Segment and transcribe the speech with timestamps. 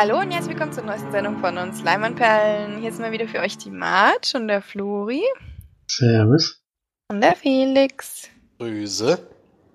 [0.00, 2.78] Hallo und herzlich willkommen zur neuesten Sendung von uns Leimanperlen.
[2.78, 5.24] Hier sind wir wieder für euch die Marge und der Flori.
[5.88, 6.62] Servus.
[7.10, 8.28] Und der Felix.
[8.60, 9.18] Grüße.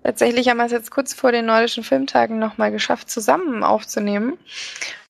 [0.02, 4.38] Tatsächlich haben wir es jetzt kurz vor den nordischen Filmtagen nochmal geschafft, zusammen aufzunehmen.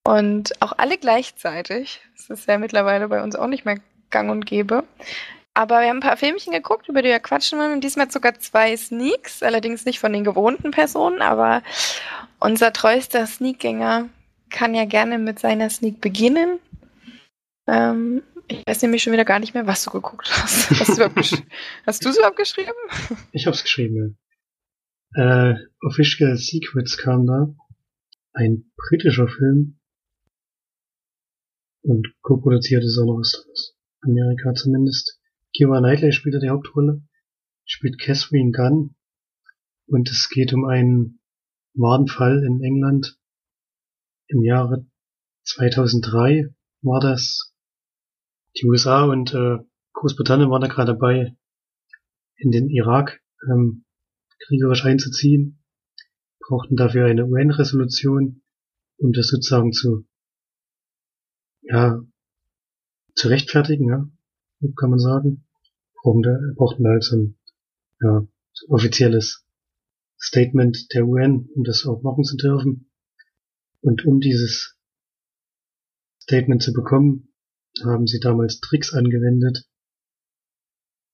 [0.03, 2.01] Und auch alle gleichzeitig.
[2.17, 3.77] Das ist ja mittlerweile bei uns auch nicht mehr
[4.11, 4.83] gang und gäbe.
[5.55, 7.75] Aber wir haben ein paar Filmchen geguckt, über die wir quatschen wollen.
[7.75, 11.63] Und diesmal sogar zwei Sneaks, allerdings nicht von den gewohnten Personen, aber
[12.41, 14.09] unser treuester Sneakgänger
[14.55, 16.61] kann ja gerne mit seiner Sneak beginnen.
[17.67, 20.71] Ähm, ich weiß nämlich schon wieder gar nicht mehr, was du geguckt hast.
[20.71, 22.73] Hast du es überhaupt geschrieben?
[23.33, 24.17] Ich habe es geschrieben,
[25.17, 25.51] ja.
[25.51, 27.55] Äh, Official Secrets kam da.
[28.33, 29.81] Ein britischer Film.
[31.83, 35.21] Und co-produziert ist auch noch aus Amerika zumindest.
[35.57, 37.03] Kira Knightley spielt da die Hauptrolle.
[37.65, 38.95] Spielt Catherine Gunn.
[39.87, 41.21] Und es geht um einen
[41.75, 43.19] wahren Fall in England.
[44.27, 44.87] Im Jahre
[45.45, 47.55] 2003 war das.
[48.57, 49.59] Die USA und äh,
[49.95, 51.37] Großbritannien waren da gerade dabei,
[52.37, 53.85] in den Irak ähm,
[54.47, 55.65] kriegerisch einzuziehen,
[56.41, 58.43] brauchten dafür eine UN-Resolution,
[58.99, 60.07] um das sozusagen zu,
[61.63, 62.01] ja,
[63.15, 64.09] zu rechtfertigen, ja,
[64.77, 65.47] kann man sagen.
[66.03, 67.39] Brauchten da, brauchten da halt so ein,
[68.01, 68.29] ja, ein
[68.69, 69.47] offizielles
[70.19, 72.91] Statement der UN, um das auch machen zu dürfen.
[73.85, 74.79] Und um dieses
[76.23, 77.35] Statement zu bekommen,
[77.85, 79.69] haben sie damals Tricks angewendet.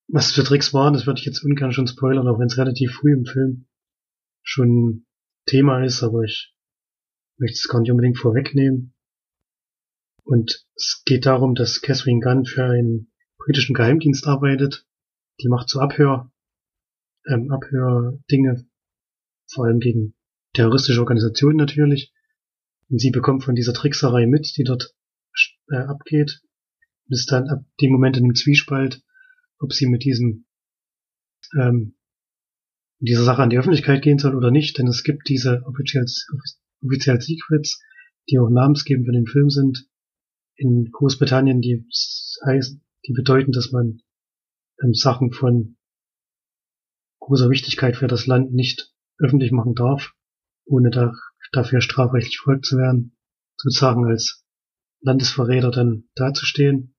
[0.06, 2.92] Was für Tricks waren, das würde ich jetzt ungern schon spoilern, auch wenn es relativ
[2.92, 3.66] früh im Film
[4.42, 5.04] schon
[5.46, 6.54] Thema ist, aber ich
[7.38, 8.94] möchte es gar nicht unbedingt vorwegnehmen.
[10.22, 14.86] Und es geht darum, dass Catherine Gunn für einen britischen Geheimdienst arbeitet.
[15.40, 16.30] Die macht so Abhör,
[17.26, 18.64] ähm, Abhördinge,
[19.52, 20.14] vor allem gegen
[20.52, 22.12] terroristische Organisationen natürlich.
[22.90, 24.94] Und sie bekommt von dieser Trickserei mit, die dort
[25.70, 26.42] äh, abgeht.
[27.06, 29.02] Und ist dann ab dem Moment in einem Zwiespalt,
[29.58, 30.46] ob sie mit diesem
[31.58, 31.96] ähm,
[33.00, 36.04] dieser Sache an die Öffentlichkeit gehen soll oder nicht, denn es gibt diese Official,
[36.82, 37.80] Official Secrets,
[38.28, 39.88] die auch namensgebend für den Film sind,
[40.56, 41.86] in Großbritannien, die
[42.44, 44.02] heißen, die bedeuten, dass man
[44.82, 45.78] ähm, Sachen von
[47.20, 50.12] großer Wichtigkeit für das Land nicht öffentlich machen darf,
[50.66, 51.14] ohne da,
[51.52, 53.16] dafür strafrechtlich verfolgt zu werden,
[53.56, 54.44] sozusagen als
[55.00, 56.94] Landesverräter dann dazustehen.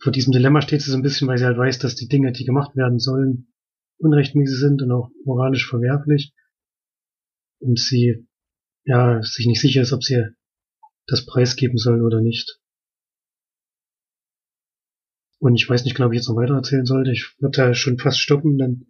[0.00, 2.32] Vor diesem Dilemma steht sie so ein bisschen, weil sie halt weiß, dass die Dinge,
[2.32, 3.52] die gemacht werden sollen,
[3.98, 6.32] unrechtmäßig sind und auch moralisch verwerflich.
[7.60, 8.28] Und sie,
[8.84, 10.24] ja, sich nicht sicher ist, ob sie
[11.06, 12.60] das preisgeben soll oder nicht.
[15.40, 17.12] Und ich weiß nicht genau, wie ich jetzt noch weiter erzählen sollte.
[17.12, 18.86] Ich würde da schon fast stoppen, denn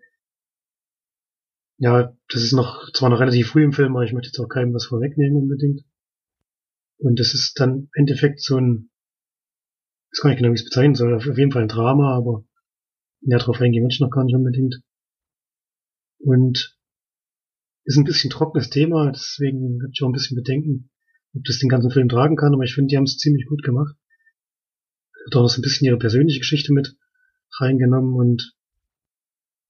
[1.78, 4.48] ja, das ist noch zwar noch relativ früh im Film, aber ich möchte jetzt auch
[4.48, 5.82] keinem was vorwegnehmen unbedingt.
[6.98, 8.90] Und das ist dann im Endeffekt so ein,
[10.10, 12.16] ich weiß gar nicht genau, wie ich es bezeichnen soll, auf jeden Fall ein Drama,
[12.16, 12.44] aber
[13.20, 14.82] näher drauf eingehen ich noch gar nicht unbedingt.
[16.18, 16.76] Und
[17.84, 20.90] ist ein bisschen trockenes Thema, deswegen habe ich auch ein bisschen Bedenken,
[21.34, 23.62] ob das den ganzen Film tragen kann, aber ich finde, die haben es ziemlich gut
[23.62, 23.94] gemacht.
[25.26, 26.96] Hat auch noch ein bisschen ihre persönliche Geschichte mit
[27.60, 28.57] reingenommen und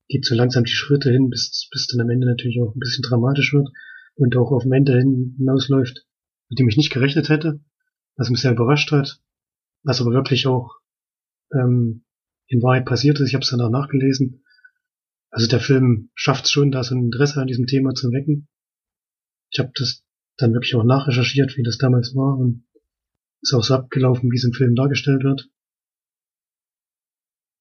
[0.08, 3.02] geht so langsam die Schritte hin, bis, bis dann am Ende natürlich auch ein bisschen
[3.02, 3.69] dramatisch wird
[4.16, 6.06] und auch auf dem Ende hin hinausläuft,
[6.48, 7.60] mit dem ich nicht gerechnet hätte,
[8.16, 9.20] was mich sehr überrascht hat,
[9.82, 10.76] was aber wirklich auch
[11.52, 12.04] ähm,
[12.46, 13.28] in Wahrheit passiert ist.
[13.28, 14.44] Ich habe es danach nachgelesen.
[15.30, 18.48] Also der Film schafft es schon, da so ein Interesse an diesem Thema zu wecken.
[19.50, 20.04] Ich habe das
[20.38, 22.64] dann wirklich auch nachrecherchiert, wie das damals war und
[23.42, 25.50] ist auch so abgelaufen, wie es im Film dargestellt wird.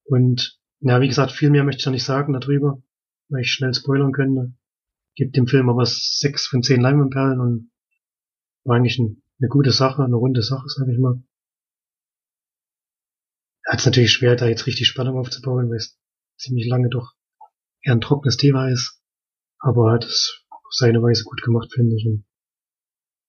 [0.05, 2.81] Und ja, wie gesagt, viel mehr möchte ich noch nicht sagen darüber,
[3.29, 4.53] weil ich schnell spoilern könnte.
[5.15, 7.71] Gibt dem Film aber sechs von zehn Leinwandperlen und
[8.63, 11.23] war eigentlich ein, eine gute Sache, eine runde Sache, sag ich mal.
[13.65, 15.99] Hat es natürlich schwer, da jetzt richtig Spannung aufzubauen, weil es
[16.37, 17.13] ziemlich lange doch
[17.81, 19.01] eher ein trockenes Thema ist.
[19.59, 22.05] Aber hat es auf seine Weise gut gemacht, finde ich.
[22.05, 22.25] Und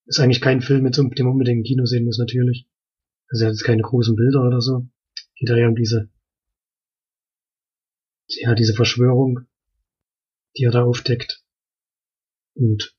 [0.07, 2.69] ist eigentlich kein Film, mit dem unbedingt im Kino sehen muss, natürlich.
[3.31, 4.89] Also er hat jetzt keine großen Bilder oder so.
[5.37, 6.11] Geht ja um diese
[8.29, 9.47] ja, diese Verschwörung,
[10.57, 11.43] die er da aufdeckt.
[12.55, 12.95] Und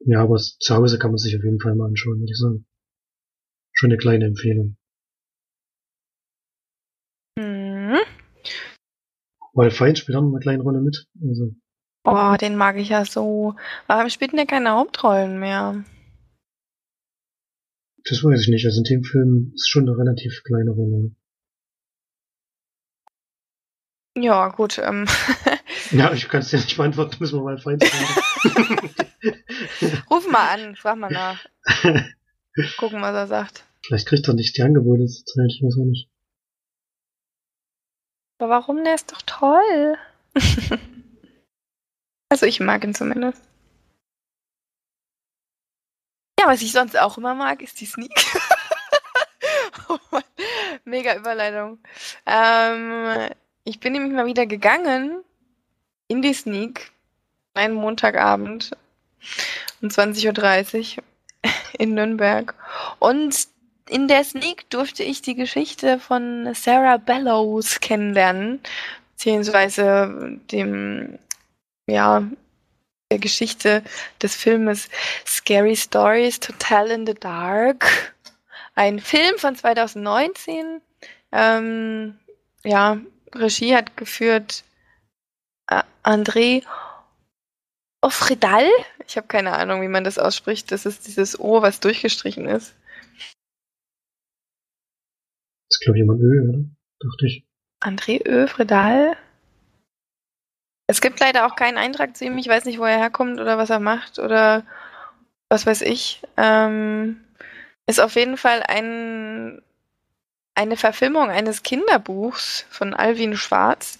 [0.00, 2.66] ja, aber zu Hause kann man sich auf jeden Fall mal anschauen, würde ich sagen.
[3.72, 4.76] Schon eine kleine Empfehlung.
[7.38, 7.98] Mhm.
[9.52, 11.06] Weil Feind spielt auch noch eine kleine Rolle mit.
[11.22, 11.54] Also.
[12.04, 13.54] Oh, den mag ich ja so.
[13.86, 15.84] Aber spielt ja keine Hauptrollen mehr.
[18.04, 18.64] Das weiß ich nicht.
[18.64, 21.14] Also in dem Film ist schon eine relativ kleine Rolle.
[24.16, 24.78] Ja, gut.
[24.78, 25.06] Ähm.
[25.90, 28.90] ja, ich kann es dir nicht beantworten, müssen wir mal fein sein.
[30.10, 31.44] Ruf mal an, frag mal nach.
[32.78, 33.64] Gucken, was er sagt.
[33.84, 36.08] Vielleicht kriegt er nicht die Angebote zur Zeit, ich weiß auch nicht.
[38.38, 38.84] Aber warum?
[38.84, 39.96] Der ist doch toll.
[42.30, 43.42] also ich mag ihn zumindest.
[46.38, 48.10] Ja, was ich sonst auch immer mag, ist die Sneak.
[49.88, 50.24] oh Mann.
[50.84, 51.78] Mega Überleitung.
[52.26, 53.30] Ähm,
[53.70, 55.22] ich bin nämlich mal wieder gegangen
[56.08, 56.90] in die Sneak.
[57.54, 58.72] Einen Montagabend
[59.80, 61.04] um 20.30 Uhr
[61.78, 62.54] in Nürnberg.
[62.98, 63.46] Und
[63.88, 68.60] in der Sneak durfte ich die Geschichte von Sarah Bellows kennenlernen,
[69.12, 71.20] beziehungsweise dem,
[71.86, 72.24] ja,
[73.12, 73.84] der Geschichte
[74.20, 74.88] des Filmes
[75.24, 78.14] Scary Stories to Tell in the Dark.
[78.74, 80.80] Ein Film von 2019.
[81.30, 82.18] Ähm,
[82.64, 82.98] ja,
[83.34, 84.64] Regie hat geführt
[85.68, 86.64] äh, André
[88.02, 88.68] Ofredal.
[89.06, 90.72] Ich habe keine Ahnung, wie man das ausspricht.
[90.72, 92.74] Das ist dieses O, was durchgestrichen ist.
[95.68, 96.58] Das ist, glaube ich, jemand Ö, oder?
[97.00, 97.46] Dachte ich.
[97.82, 99.16] André Ö, Fredal.
[100.88, 102.36] Es gibt leider auch keinen Eintrag zu ihm.
[102.38, 104.64] Ich weiß nicht, wo er herkommt oder was er macht oder
[105.48, 106.22] was weiß ich.
[106.36, 107.20] Ähm,
[107.86, 109.62] ist auf jeden Fall ein,
[110.60, 113.98] eine Verfilmung eines Kinderbuchs von Alvin Schwarz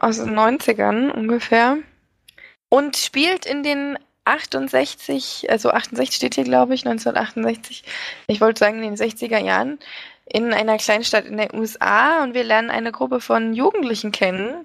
[0.00, 1.76] aus den 90ern ungefähr
[2.70, 7.84] und spielt in den 68, also 68 steht hier, glaube ich, 1968,
[8.28, 9.78] ich wollte sagen in den 60er Jahren,
[10.24, 14.64] in einer Kleinstadt in den USA und wir lernen eine Gruppe von Jugendlichen kennen.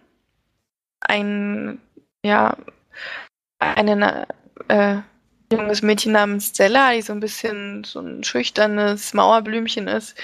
[1.02, 1.82] Ein,
[2.24, 2.56] ja,
[3.60, 4.28] eine
[4.70, 4.98] äh,
[5.52, 10.16] junges Mädchen namens Stella, die so ein bisschen so ein schüchternes Mauerblümchen ist.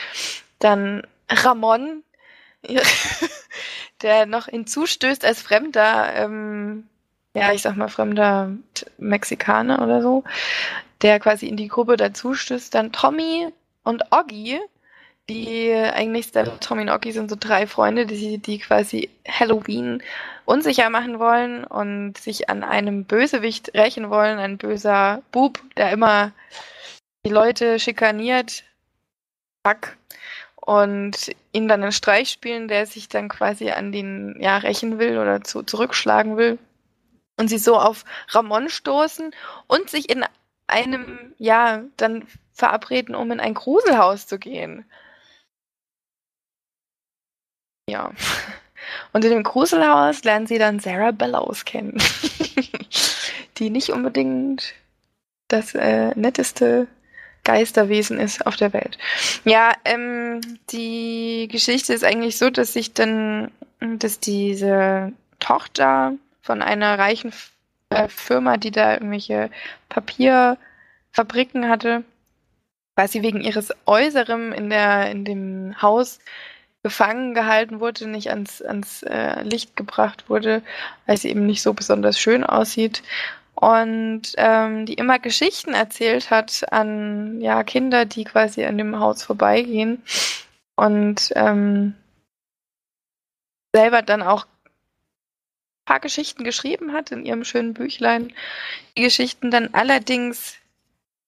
[0.64, 2.04] Dann Ramon,
[4.02, 6.88] der noch hinzustößt als Fremder, ähm,
[7.34, 8.52] ja, ich sag mal, fremder
[8.98, 10.24] Mexikaner oder so,
[11.02, 12.74] der quasi in die Gruppe dazustößt.
[12.74, 13.48] Dann Tommy
[13.84, 14.60] und Oggy,
[15.30, 20.02] die eigentlich, Tommy und Oggy sind so drei Freunde, die, die quasi Halloween
[20.46, 26.32] unsicher machen wollen und sich an einem Bösewicht rächen wollen, ein böser Bub, der immer
[27.26, 28.64] die Leute schikaniert.
[29.66, 29.98] Fuck.
[30.66, 35.18] Und ihn dann einen Streich spielen, der sich dann quasi an den, ja, rächen will
[35.18, 36.58] oder zu, zurückschlagen will.
[37.38, 39.32] Und sie so auf Ramon stoßen
[39.68, 40.24] und sich in
[40.68, 44.86] einem, ja, dann verabreden, um in ein Gruselhaus zu gehen.
[47.90, 48.14] Ja.
[49.12, 52.02] Und in dem Gruselhaus lernen sie dann Sarah Bellows kennen,
[53.58, 54.74] die nicht unbedingt
[55.50, 56.88] das äh, netteste
[57.44, 58.98] Geisterwesen ist auf der Welt.
[59.44, 60.42] Ja, ähm,
[60.72, 67.34] die Geschichte ist eigentlich so, dass sich dann, dass diese Tochter von einer reichen
[67.90, 69.50] äh, Firma, die da irgendwelche
[69.90, 72.04] Papierfabriken hatte,
[72.96, 76.20] quasi wegen ihres Äußerem in der in dem Haus
[76.84, 80.62] gefangen gehalten wurde, nicht ans, ans äh, Licht gebracht wurde,
[81.06, 83.02] weil sie eben nicht so besonders schön aussieht.
[83.56, 89.24] Und ähm, die immer Geschichten erzählt hat an ja, Kinder, die quasi an dem Haus
[89.24, 90.04] vorbeigehen.
[90.76, 91.94] Und ähm,
[93.74, 98.34] selber dann auch ein paar Geschichten geschrieben hat in ihrem schönen Büchlein.
[98.98, 100.56] Die Geschichten dann allerdings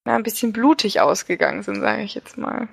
[0.06, 2.68] na, ein bisschen blutig ausgegangen sind, sage ich jetzt mal.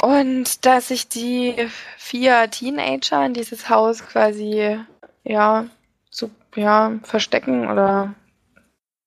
[0.00, 4.78] Und dass sich die vier Teenager in dieses Haus quasi,
[5.22, 5.66] ja,
[6.54, 8.14] ja, verstecken oder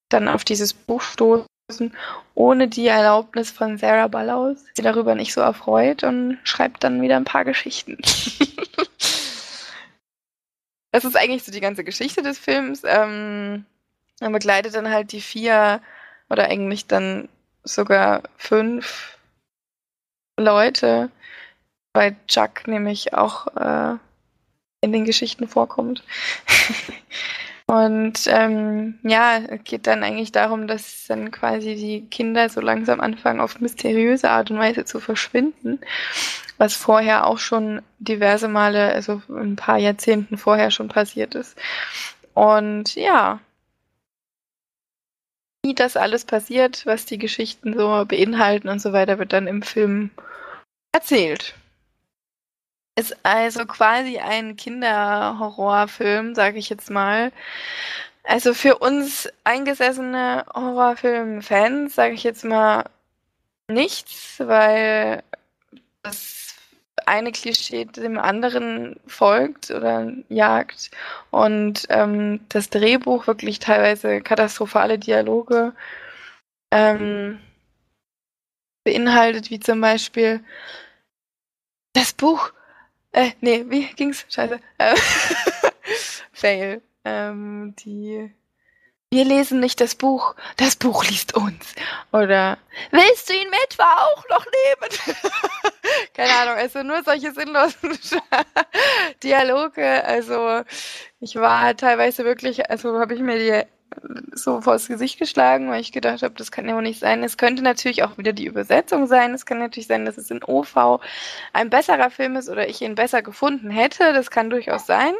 [0.09, 1.47] dann auf dieses Buch stoßen,
[2.35, 7.17] ohne die Erlaubnis von Sarah Ballaus, die darüber nicht so erfreut und schreibt dann wieder
[7.17, 7.97] ein paar Geschichten.
[10.91, 12.83] das ist eigentlich so die ganze Geschichte des Films.
[12.85, 13.65] Ähm,
[14.21, 15.81] man begleitet dann halt die vier
[16.29, 17.27] oder eigentlich dann
[17.63, 19.17] sogar fünf
[20.37, 21.09] Leute,
[21.93, 23.97] weil Chuck nämlich auch äh,
[24.85, 26.03] in den Geschichten vorkommt.
[27.67, 33.41] Und ähm, ja, geht dann eigentlich darum, dass dann quasi die Kinder so langsam anfangen,
[33.41, 35.79] auf mysteriöse Art und Weise zu verschwinden,
[36.59, 41.57] was vorher auch schon diverse Male, also ein paar Jahrzehnten vorher schon passiert ist.
[42.35, 43.39] Und ja,
[45.63, 49.63] wie das alles passiert, was die Geschichten so beinhalten und so weiter, wird dann im
[49.63, 50.11] Film
[50.91, 51.55] erzählt.
[52.97, 57.31] Ist also quasi ein Kinderhorrorfilm, sage ich jetzt mal.
[58.23, 62.85] Also für uns eingesessene Horrorfilm-Fans sage ich jetzt mal
[63.67, 65.23] nichts, weil
[66.03, 66.55] das
[67.05, 70.89] eine Klischee dem anderen folgt oder jagt
[71.31, 75.73] und ähm, das Drehbuch wirklich teilweise katastrophale Dialoge.
[76.71, 77.39] Ähm,
[78.85, 80.41] beinhaltet, wie zum Beispiel
[81.93, 82.53] das Buch.
[83.15, 84.25] Äh, nee, wie ging's?
[84.27, 84.59] Scheiße.
[84.77, 84.95] Äh,
[86.33, 86.81] Fail.
[87.05, 88.29] Ähm, die
[89.09, 91.75] wir lesen nicht das Buch, das Buch liest uns.
[92.11, 92.57] Oder
[92.91, 95.21] willst du ihn etwa auch noch nehmen?
[96.13, 97.97] Keine Ahnung, also nur solche sinnlosen
[99.23, 100.03] Dialoge.
[100.03, 100.63] Also
[101.21, 103.69] ich war teilweise wirklich, also habe ich mir die
[104.33, 107.23] so vors Gesicht geschlagen, weil ich gedacht habe, das kann ja wohl nicht sein.
[107.23, 109.33] Es könnte natürlich auch wieder die Übersetzung sein.
[109.33, 110.99] Es kann natürlich sein, dass es in OV
[111.53, 114.13] ein besserer Film ist oder ich ihn besser gefunden hätte.
[114.13, 115.13] Das kann durchaus sein.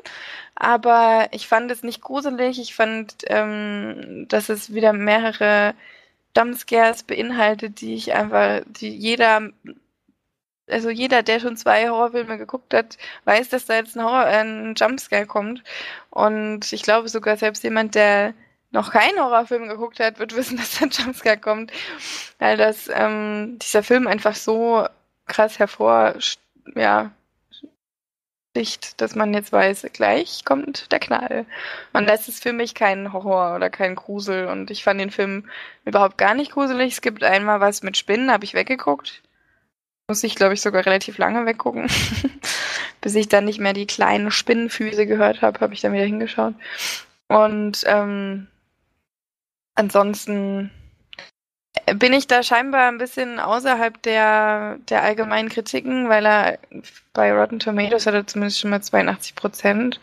[0.56, 2.60] Aber ich fand es nicht gruselig.
[2.60, 5.74] Ich fand, ähm, dass es wieder mehrere
[6.38, 9.50] Jumpscares beinhaltet, die ich einfach, die jeder
[10.70, 14.74] also jeder, der schon zwei Horrorfilme geguckt hat, weiß, dass da jetzt ein, Horror, ein
[14.76, 15.64] Jumpscare kommt.
[16.10, 18.34] Und ich glaube sogar selbst jemand, der
[18.76, 21.72] noch keinen Horrorfilm geguckt hat, wird wissen, dass der Jumpscare kommt,
[22.38, 24.86] weil das ähm, dieser Film einfach so
[25.26, 26.14] krass hervor,
[26.76, 27.12] ja,
[28.52, 31.46] sticht, dass man jetzt weiß, gleich kommt der Knall.
[31.92, 34.48] Und das ist für mich kein Horror oder kein Grusel.
[34.48, 35.50] Und ich fand den Film
[35.84, 36.94] überhaupt gar nicht gruselig.
[36.94, 39.24] Es gibt einmal was mit Spinnen, habe ich weggeguckt.
[40.08, 41.90] Muss ich, glaube ich, sogar relativ lange weggucken.
[43.02, 46.54] Bis ich dann nicht mehr die kleinen Spinnenfüße gehört habe, habe ich dann wieder hingeschaut.
[47.28, 48.48] Und ähm,
[49.76, 50.72] ansonsten
[51.96, 56.58] bin ich da scheinbar ein bisschen außerhalb der, der allgemeinen Kritiken, weil er
[57.14, 60.00] bei Rotten Tomatoes hat er zumindest schon mal 82 Prozent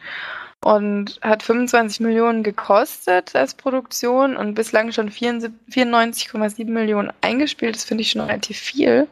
[0.65, 7.75] und hat 25 Millionen gekostet als Produktion und bislang schon 94,7 Millionen eingespielt.
[7.75, 9.09] Das finde ich schon relativ viel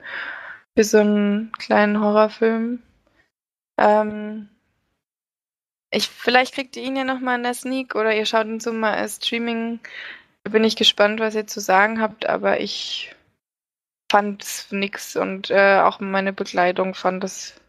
[0.76, 2.80] für so einen kleinen Horrorfilm.
[3.78, 4.48] Ähm,
[5.90, 8.72] ich, vielleicht kriegt ihr ihn ja nochmal in der Sneak oder ihr schaut ihn so
[8.72, 9.80] mal als Streaming
[10.44, 13.14] bin ich gespannt, was ihr zu sagen habt, aber ich
[14.10, 17.60] fand es nix und äh, auch meine Bekleidung fand es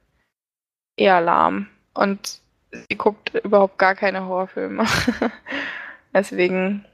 [0.98, 1.68] eher lahm.
[1.94, 4.86] Und sie guckt überhaupt gar keine Horrorfilme.
[6.14, 6.86] Deswegen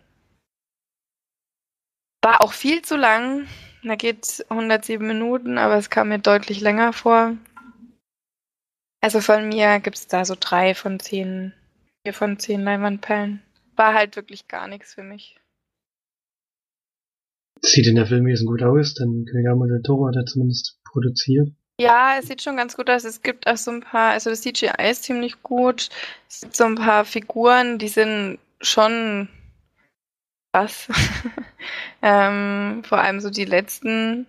[2.22, 3.48] war auch viel zu lang.
[3.84, 7.38] Da geht 107 Minuten, aber es kam mir deutlich länger vor.
[9.02, 11.54] Also von mir gibt es da so drei von zehn,
[12.04, 13.42] vier von zehn Leinwandperlen.
[13.76, 15.40] War halt wirklich gar nichts für mich.
[17.62, 21.50] Sieht in der Filmwesen gut aus, denn Guillermo del Toro hat er zumindest produziert.
[21.80, 23.04] Ja, es sieht schon ganz gut aus.
[23.04, 25.90] Es gibt auch so ein paar, also das CGI ist ziemlich gut.
[26.28, 29.30] Es gibt so ein paar Figuren, die sind schon
[30.52, 30.88] krass.
[32.02, 34.26] ähm, vor allem so die letzten.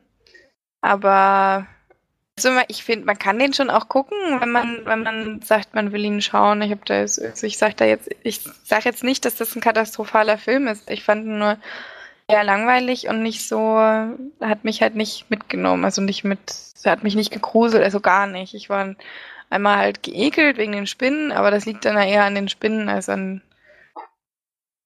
[0.83, 1.67] Aber
[2.37, 5.91] also ich finde, man kann den schon auch gucken, wenn man, wenn man sagt, man
[5.93, 6.63] will ihn schauen.
[6.63, 8.43] Ich da also ich sage da jetzt, ich
[8.85, 10.89] jetzt nicht, dass das ein katastrophaler Film ist.
[10.91, 11.57] Ich fand nur
[12.29, 13.79] eher langweilig und nicht so,
[14.41, 16.39] hat mich halt nicht mitgenommen, also nicht mit,
[16.85, 18.55] hat mich nicht gegruselt, also gar nicht.
[18.55, 18.95] Ich war
[19.51, 23.09] einmal halt geekelt wegen den Spinnen, aber das liegt dann eher an den Spinnen als
[23.09, 23.43] an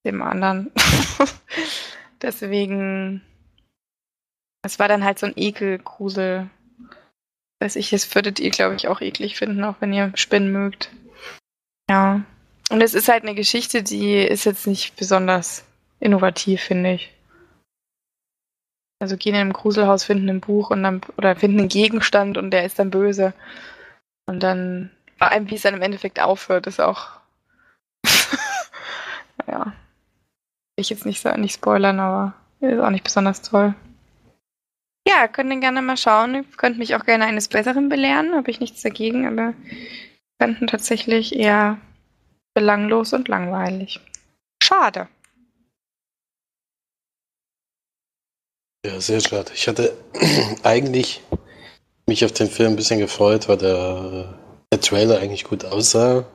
[0.05, 0.71] dem anderen.
[2.21, 3.21] Deswegen,
[4.63, 6.49] es war dann halt so ein Ekelgrusel.
[7.59, 10.89] Weiß ich, das würdet ihr, glaube ich, auch eklig finden, auch wenn ihr Spinnen mögt.
[11.89, 12.21] Ja.
[12.69, 15.65] Und es ist halt eine Geschichte, die ist jetzt nicht besonders
[15.99, 17.11] innovativ, finde ich.
[19.03, 22.51] Also gehen in einem Gruselhaus, finden ein Buch und dann, oder finden einen Gegenstand und
[22.51, 23.33] der ist dann böse.
[24.27, 27.09] Und dann, vor allem, wie es dann im Endeffekt aufhört, ist auch,
[29.45, 29.73] ja,
[30.77, 33.75] ich jetzt nicht, nicht spoilern, aber ist auch nicht besonders toll.
[35.05, 36.35] Ja, könnt ihr gerne mal schauen.
[36.35, 39.53] Ihr könnt mich auch gerne eines Besseren belehren, habe ich nichts dagegen, aber
[40.41, 41.77] fanden tatsächlich eher
[42.53, 43.99] belanglos und langweilig.
[44.63, 45.09] Schade.
[48.85, 49.51] Ja, sehr schade.
[49.55, 49.97] Ich hatte
[50.63, 51.21] eigentlich
[52.07, 54.37] mich auf den Film ein bisschen gefreut, weil der,
[54.71, 56.25] der Trailer eigentlich gut aussah.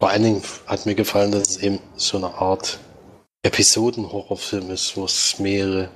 [0.00, 2.78] Vor allen Dingen hat mir gefallen, dass es eben so eine Art
[3.42, 5.90] Episoden-Horrorfilm ist, wo es mehrere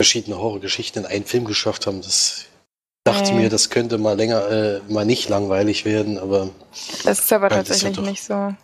[0.00, 2.00] verschiedene Horrorgeschichten in einen Film geschafft haben.
[2.00, 2.46] Das
[3.04, 3.34] dachte äh.
[3.34, 6.50] mir, das könnte mal länger, äh, mal nicht langweilig werden, aber.
[7.04, 8.54] Das ist aber tatsächlich nicht so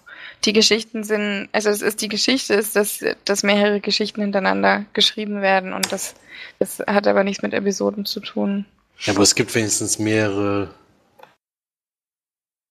[0.47, 5.43] die Geschichten sind, also es ist die Geschichte ist, dass, dass mehrere Geschichten hintereinander geschrieben
[5.43, 6.15] werden und das,
[6.59, 8.65] das hat aber nichts mit Episoden zu tun.
[9.01, 10.71] Ja, aber es gibt wenigstens mehrere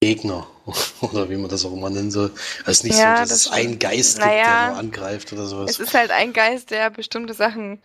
[0.01, 0.47] Gegner
[1.01, 2.31] oder wie man das auch immer nennen soll.
[2.63, 5.45] Also nicht ja, so, dass das es einen Geist gibt, naja, der nur angreift oder
[5.45, 5.71] sowas.
[5.71, 7.81] Es ist halt ein Geist, der bestimmte Sachen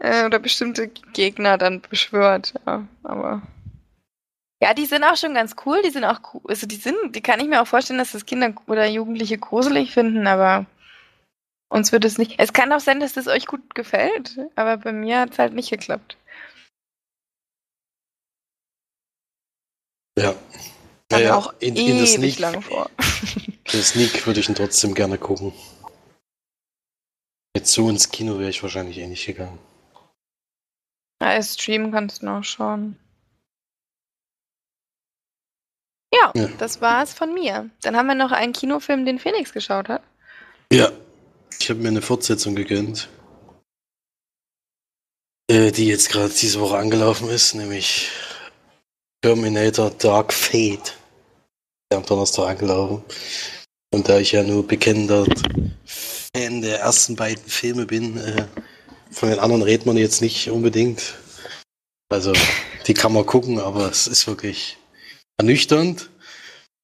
[0.00, 3.42] äh, oder bestimmte Gegner dann beschwört, ja, aber
[4.62, 5.82] ja, die sind auch schon ganz cool.
[5.82, 6.42] Die sind auch cool.
[6.48, 9.92] Also die sind, die kann ich mir auch vorstellen, dass das Kinder oder Jugendliche gruselig
[9.92, 10.66] finden, aber
[11.68, 12.36] uns wird es nicht.
[12.38, 15.54] Es kann auch sein, dass das euch gut gefällt, aber bei mir hat es halt
[15.54, 16.16] nicht geklappt.
[20.18, 20.34] Ja.
[21.10, 22.38] Naja, auch in, in der Sneak.
[22.38, 22.90] Lange vor.
[23.36, 25.52] In der Sneak würde ich ihn trotzdem gerne gucken.
[27.56, 29.58] Jetzt so ins Kino wäre ich wahrscheinlich eh nicht gegangen.
[31.22, 32.98] Ja, streamen kannst du noch schauen.
[36.14, 36.48] Ja, Ja.
[36.58, 37.70] das war's von mir.
[37.82, 40.02] Dann haben wir noch einen Kinofilm, den Felix geschaut hat.
[40.72, 40.90] Ja,
[41.60, 43.08] ich habe mir eine Fortsetzung gegönnt.
[45.50, 48.08] Äh, die jetzt gerade diese Woche angelaufen ist, nämlich
[49.22, 50.96] Terminator Dark Fate.
[51.90, 53.02] Der am Donnerstag angelaufen.
[53.92, 55.26] Und da ich ja nur bekennender
[55.84, 58.46] Fan der ersten beiden Filme bin, äh,
[59.10, 61.14] von den anderen redet man jetzt nicht unbedingt.
[62.10, 62.32] Also,
[62.86, 64.76] die kann man gucken, aber es ist wirklich
[65.38, 66.10] ernüchternd.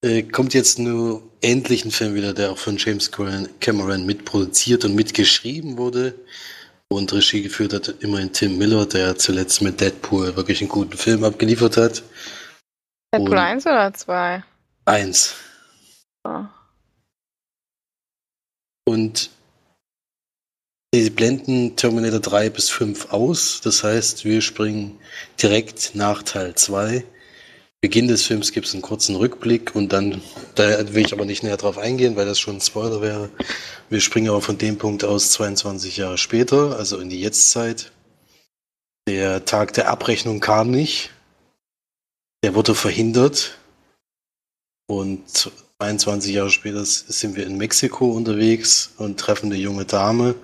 [0.02, 4.94] Äh, kommt jetzt nur endlich ein Film wieder, der auch von James Cameron mitproduziert und
[4.94, 6.14] mitgeschrieben wurde.
[6.92, 11.22] Und Regie geführt hat immerhin Tim Miller, der zuletzt mit Deadpool wirklich einen guten Film
[11.22, 12.02] abgeliefert hat.
[13.12, 14.42] Deadpool Und- 1 oder 2?
[14.86, 15.34] Eins.
[16.24, 16.44] Oh.
[18.86, 19.30] Und
[20.92, 23.60] die blenden Terminator 3 bis 5 aus.
[23.60, 24.98] Das heißt, wir springen
[25.40, 27.04] direkt nach Teil 2.
[27.82, 30.20] Beginn des Films gibt es einen kurzen Rückblick und dann,
[30.54, 33.30] da will ich aber nicht näher drauf eingehen, weil das schon ein Spoiler wäre.
[33.88, 37.90] Wir springen aber von dem Punkt aus 22 Jahre später, also in die Jetztzeit.
[39.08, 41.10] Der Tag der Abrechnung kam nicht.
[42.44, 43.56] Der wurde verhindert.
[44.86, 50.34] Und 22 Jahre später sind wir in Mexiko unterwegs und treffen eine junge Dame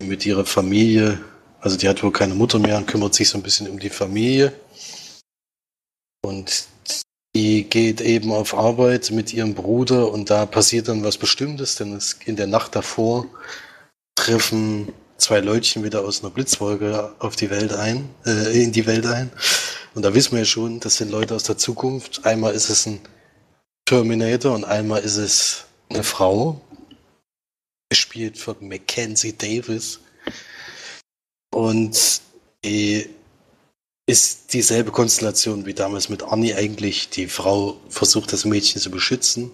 [0.00, 1.20] mit ihrer Familie.
[1.60, 3.90] Also die hat wohl keine Mutter mehr und kümmert sich so ein bisschen um die
[3.90, 4.52] Familie.
[6.22, 6.66] Und
[7.34, 11.92] die geht eben auf Arbeit mit ihrem Bruder und da passiert dann was Bestimmtes, denn
[11.94, 13.26] es in der Nacht davor
[14.16, 19.06] treffen zwei Leutchen wieder aus einer Blitzwolke auf die Welt ein, äh, in die Welt
[19.06, 19.30] ein.
[19.94, 22.24] Und da wissen wir ja schon, das sind Leute aus der Zukunft.
[22.24, 23.00] Einmal ist es ein
[23.84, 26.60] Terminator und einmal ist es eine Frau,
[27.88, 30.00] gespielt von Mackenzie Davis.
[31.52, 32.20] Und
[32.64, 33.08] die
[34.10, 37.10] ist dieselbe Konstellation wie damals mit Arnie eigentlich.
[37.10, 39.52] Die Frau versucht das Mädchen zu beschützen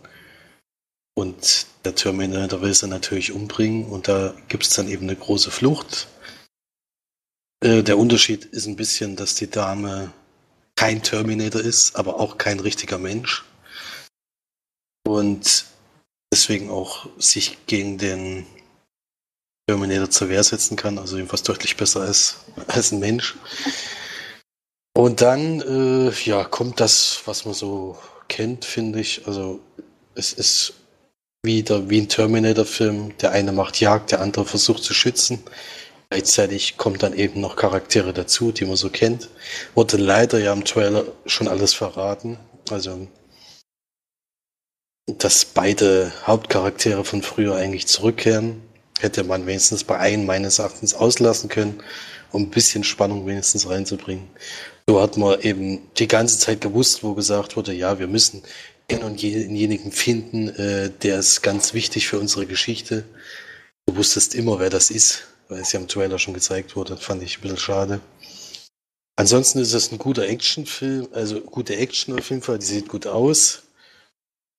[1.14, 5.50] und der Terminator will sie natürlich umbringen und da gibt es dann eben eine große
[5.50, 6.08] Flucht.
[7.62, 10.10] Äh, der Unterschied ist ein bisschen, dass die Dame
[10.74, 13.44] kein Terminator ist, aber auch kein richtiger Mensch.
[15.06, 15.66] Und
[16.32, 18.46] deswegen auch sich gegen den
[19.68, 22.38] Terminator zur Wehr setzen kann, also jedenfalls deutlich besser ist
[22.68, 23.36] als ein Mensch.
[24.96, 29.26] Und dann, äh, ja, kommt das, was man so kennt, finde ich.
[29.26, 29.60] Also
[30.14, 30.72] es ist
[31.42, 33.18] wieder wie ein Terminator-Film.
[33.18, 35.42] Der eine macht Jagd, der andere versucht zu schützen.
[36.08, 39.28] Gleichzeitig kommt dann eben noch Charaktere dazu, die man so kennt.
[39.74, 42.38] Wurde leider ja im Trailer schon alles verraten.
[42.70, 43.06] Also
[45.18, 48.62] dass beide Hauptcharaktere von früher eigentlich zurückkehren.
[48.98, 51.82] Hätte man wenigstens bei einem meines Erachtens auslassen können,
[52.32, 54.30] um ein bisschen Spannung wenigstens reinzubringen.
[54.88, 58.42] So hat man eben die ganze Zeit gewusst, wo gesagt wurde, ja, wir müssen
[58.88, 63.04] den und denjenigen finden, äh, der ist ganz wichtig für unsere Geschichte.
[63.86, 66.96] Du wusstest immer, wer das ist, weil es ja im Trailer schon gezeigt wurde.
[66.96, 68.00] Fand ich ein bisschen schade.
[69.16, 73.06] Ansonsten ist es ein guter Actionfilm, also gute Action auf jeden Fall, die sieht gut
[73.06, 73.62] aus.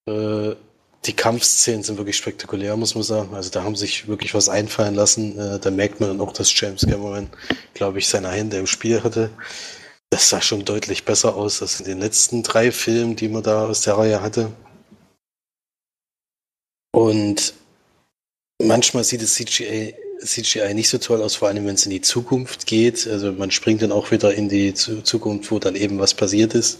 [0.09, 0.55] Äh,
[1.05, 3.33] die Kampfszenen sind wirklich spektakulär, muss man sagen.
[3.33, 5.39] Also da haben sich wirklich was einfallen lassen.
[5.39, 7.29] Äh, da merkt man dann auch, dass James Cameron,
[7.73, 9.29] glaube ich, seine Hände im Spiel hatte.
[10.09, 13.65] Das sah schon deutlich besser aus als in den letzten drei Filmen, die man da
[13.67, 14.51] aus der Reihe hatte.
[16.93, 17.53] Und
[18.63, 22.01] manchmal sieht das CGI, CGI nicht so toll aus, vor allem wenn es in die
[22.01, 23.05] Zukunft geht.
[23.05, 26.55] Also man springt dann auch wieder in die Zu- Zukunft, wo dann eben was passiert
[26.55, 26.79] ist.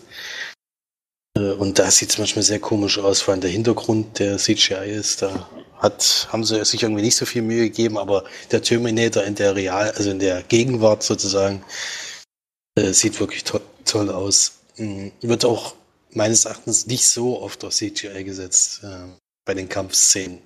[1.37, 4.89] Äh, Und da sieht es manchmal sehr komisch aus, vor allem der Hintergrund der CGI
[4.89, 5.21] ist.
[5.21, 9.35] Da hat, haben sie sich irgendwie nicht so viel Mühe gegeben, aber der Terminator in
[9.35, 11.63] der Real, also in der Gegenwart sozusagen,
[12.77, 14.59] äh, sieht wirklich to toll aus.
[14.77, 15.11] Mhm.
[15.21, 15.75] Wird auch
[16.11, 19.07] meines Erachtens nicht so oft auf CGI gesetzt äh,
[19.45, 20.39] bei den Kampfszenen.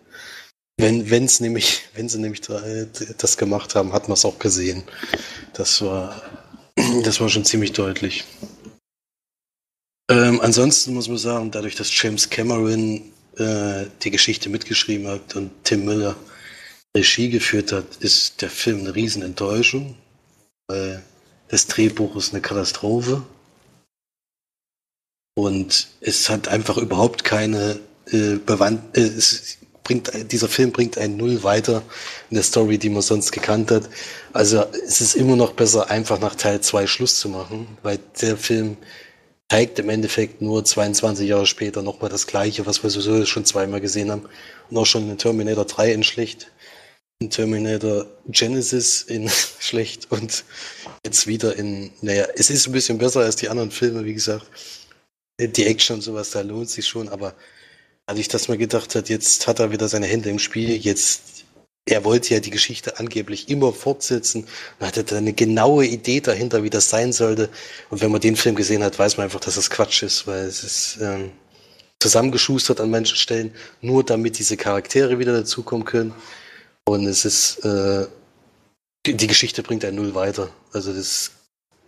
[0.77, 4.83] Wenn wenn's nämlich, wenn sie nämlich äh, das gemacht haben, hat man es auch gesehen.
[5.53, 6.21] Das war,
[7.03, 8.23] das war schon ziemlich deutlich.
[10.09, 15.51] Ähm, ansonsten muss man sagen, dadurch, dass James Cameron äh, die Geschichte mitgeschrieben hat und
[15.63, 16.15] Tim Miller
[16.95, 19.95] Regie geführt hat, ist der Film eine Riesenenttäuschung.
[20.67, 21.01] Weil
[21.51, 23.23] das Drehbuch ist eine Katastrophe.
[25.35, 31.17] Und es hat einfach überhaupt keine äh, Bewandt äh, es bringt dieser Film bringt einen
[31.17, 31.81] null weiter
[32.29, 33.89] in der Story, die man sonst gekannt hat.
[34.31, 38.37] Also es ist immer noch besser, einfach nach Teil 2 Schluss zu machen, weil der
[38.37, 38.77] Film
[39.49, 43.81] zeigt im Endeffekt nur 22 Jahre später nochmal das Gleiche, was wir sowieso schon zweimal
[43.81, 44.29] gesehen haben.
[44.69, 46.60] Und auch schon in Terminator 3 in schlecht, in
[47.29, 49.29] Terminator Genesis in
[49.59, 50.43] schlecht und
[51.05, 54.45] jetzt wieder in, naja, es ist ein bisschen besser als die anderen Filme, wie gesagt.
[55.39, 57.33] Die Action und sowas, da lohnt sich schon, aber
[58.05, 61.45] dadurch, dass man gedacht hat, jetzt hat er wieder seine Hände im Spiel, jetzt
[61.85, 64.45] er wollte ja die Geschichte angeblich immer fortsetzen
[64.79, 67.49] und hatte da eine genaue Idee dahinter, wie das sein sollte.
[67.89, 70.45] Und wenn man den Film gesehen hat, weiß man einfach, dass das Quatsch ist, weil
[70.45, 71.31] es ist ähm,
[71.99, 76.13] zusammengeschustert an manchen Stellen, nur damit diese Charaktere wieder dazukommen können.
[76.85, 78.07] Und es ist, äh,
[79.05, 80.49] die Geschichte bringt einen null weiter.
[80.73, 81.31] Also das,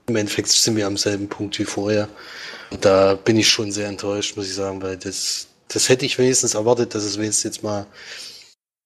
[0.07, 2.07] im Endeffekt sind wir am selben Punkt wie vorher.
[2.71, 6.17] Und da bin ich schon sehr enttäuscht, muss ich sagen, weil das, das hätte ich
[6.17, 7.85] wenigstens erwartet, dass es wenigstens jetzt mal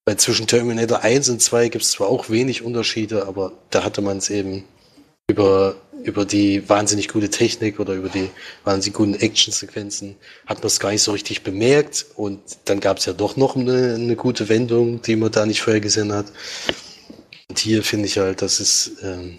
[0.08, 4.02] weil zwischen Terminator 1 und 2 gibt es zwar auch wenig Unterschiede, aber da hatte
[4.02, 4.64] man es eben
[5.30, 8.30] über, über die wahnsinnig gute Technik oder über die
[8.64, 13.06] wahnsinnig guten Actionsequenzen hat man es gar nicht so richtig bemerkt und dann gab es
[13.06, 16.28] ja doch noch eine, eine gute Wendung, die man da nicht vorher gesehen hat.
[17.50, 19.38] Und hier finde ich halt, dass es ähm,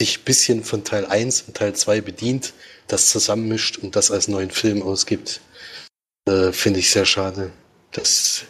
[0.00, 2.52] sich ein bisschen von Teil 1 und Teil 2 bedient,
[2.86, 5.40] das zusammenmischt und das als neuen Film ausgibt.
[6.28, 7.50] Äh, finde ich sehr schade.
[7.90, 8.44] Das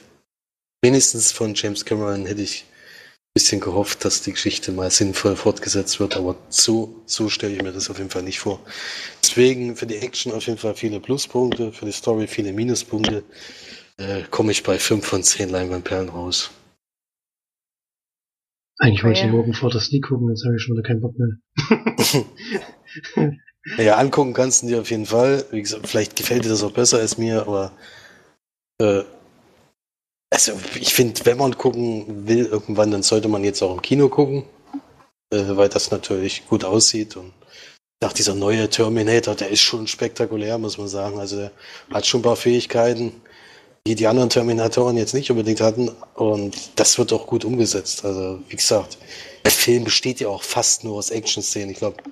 [0.83, 2.65] wenigstens von James Cameron hätte ich
[3.35, 7.73] bisschen gehofft, dass die Geschichte mal sinnvoll fortgesetzt wird, aber so, so stelle ich mir
[7.73, 8.61] das auf jeden Fall nicht vor.
[9.23, 13.25] Deswegen für die Action auf jeden Fall viele Pluspunkte, für die Story viele Minuspunkte.
[13.97, 16.51] Äh, komme ich bei 5 von 10 Leinwandperlen raus.
[18.79, 21.15] Eigentlich wollte ich morgen vor das Sneak gucken, jetzt habe ich schon wieder keinen Bock
[21.19, 21.39] mehr.
[23.79, 25.47] ja, angucken kannst du dir auf jeden Fall.
[25.51, 27.73] Wie gesagt, vielleicht gefällt dir das auch besser als mir, aber
[28.79, 29.05] äh,
[30.33, 34.09] also ich finde, wenn man gucken will irgendwann, dann sollte man jetzt auch im Kino
[34.09, 34.45] gucken,
[35.31, 37.33] äh, weil das natürlich gut aussieht und
[38.01, 41.21] nach dieser neue Terminator, der ist schon spektakulär, muss man sagen.
[41.21, 41.53] Also der
[41.93, 43.13] hat schon ein paar Fähigkeiten,
[43.87, 48.05] die die anderen Terminatoren jetzt nicht unbedingt hatten und das wird auch gut umgesetzt.
[48.05, 48.99] Also wie gesagt,
[49.45, 51.71] der Film besteht ja auch fast nur aus Action-Szenen.
[51.71, 52.03] Ich glaube,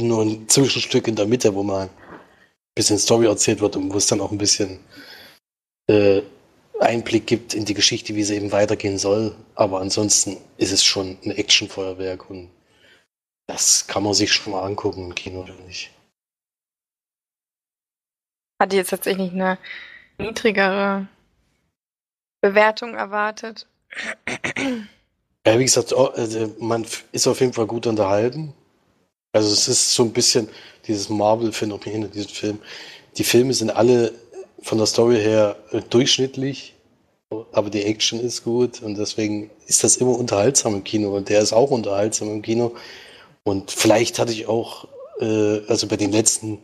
[0.00, 1.90] nur ein Zwischenstück in der Mitte, wo mal ein
[2.74, 4.80] bisschen Story erzählt wird und wo es dann auch ein bisschen
[5.86, 6.22] äh,
[6.80, 9.34] Einblick gibt in die Geschichte, wie sie eben weitergehen soll.
[9.54, 12.50] Aber ansonsten ist es schon ein Actionfeuerwerk und
[13.46, 15.90] das kann man sich schon mal angucken im Kino, finde ich.
[18.60, 19.58] Hatte jetzt tatsächlich eine
[20.18, 21.06] niedrigere
[22.40, 23.66] Bewertung erwartet.
[25.46, 28.54] Ja, wie gesagt, also man ist auf jeden Fall gut unterhalten.
[29.32, 30.48] Also es ist so ein bisschen
[30.86, 32.58] dieses Marvel-Phänomen in diesem Film.
[33.16, 34.12] Die Filme sind alle
[34.64, 36.74] von der Story her äh, durchschnittlich,
[37.52, 41.40] aber die Action ist gut und deswegen ist das immer unterhaltsam im Kino und der
[41.40, 42.74] ist auch unterhaltsam im Kino.
[43.44, 44.88] Und vielleicht hatte ich auch,
[45.20, 46.58] äh, also bei den letzten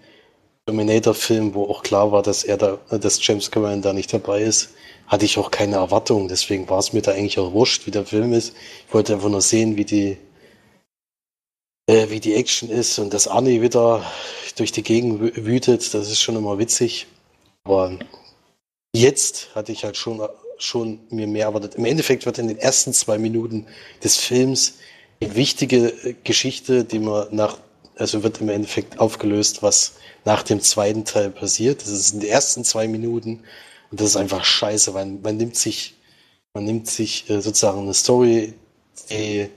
[0.67, 4.71] Terminator-Filmen, wo auch klar war, dass er da, dass James Cameron da nicht dabei ist,
[5.07, 6.29] hatte ich auch keine Erwartungen.
[6.29, 8.55] Deswegen war es mir da eigentlich auch wurscht, wie der Film ist.
[8.87, 10.17] Ich wollte einfach nur sehen, wie die,
[11.87, 14.03] äh, wie die Action ist und dass Arnie wieder
[14.57, 15.93] durch die Gegend wütet.
[15.93, 17.07] Das ist schon immer witzig.
[17.65, 17.99] Aber
[18.95, 20.21] jetzt hatte ich halt schon,
[20.59, 21.75] schon mir mehr erwartet.
[21.75, 23.67] Im Endeffekt wird in den ersten zwei Minuten
[24.03, 24.75] des Films
[25.23, 27.59] die wichtige Geschichte, die man nach,
[27.97, 29.95] also wird im Endeffekt aufgelöst, was
[30.25, 31.83] nach dem zweiten Teil passiert.
[31.83, 33.41] Das ist in den ersten zwei Minuten
[33.91, 35.95] und das ist einfach scheiße, weil man nimmt sich,
[36.55, 38.55] man nimmt sich äh, sozusagen eine Story,
[39.11, 39.49] die,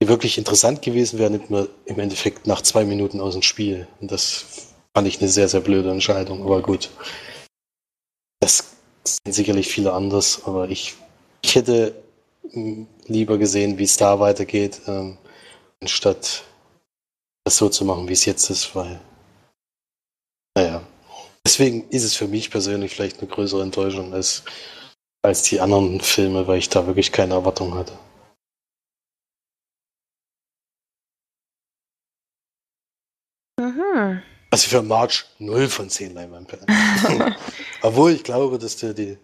[0.00, 3.86] die wirklich interessant gewesen wäre, nimmt man im Endeffekt nach zwei Minuten aus dem Spiel.
[4.00, 4.67] Und das
[4.98, 6.90] Fand ich eine sehr, sehr blöde Entscheidung, aber gut.
[8.40, 10.96] Das sind sicherlich viele anders, aber ich,
[11.40, 11.94] ich hätte
[13.06, 15.16] lieber gesehen, wie es da weitergeht, ähm,
[15.80, 16.42] anstatt
[17.44, 19.00] das so zu machen, wie es jetzt ist, weil,
[20.56, 20.82] naja.
[21.46, 24.42] Deswegen ist es für mich persönlich vielleicht eine größere Enttäuschung als,
[25.22, 27.96] als die anderen Filme, weil ich da wirklich keine Erwartung hatte.
[34.58, 36.66] Also für March 0 von 10 Leinwandperlen.
[37.82, 39.16] obwohl ich glaube, dass dir die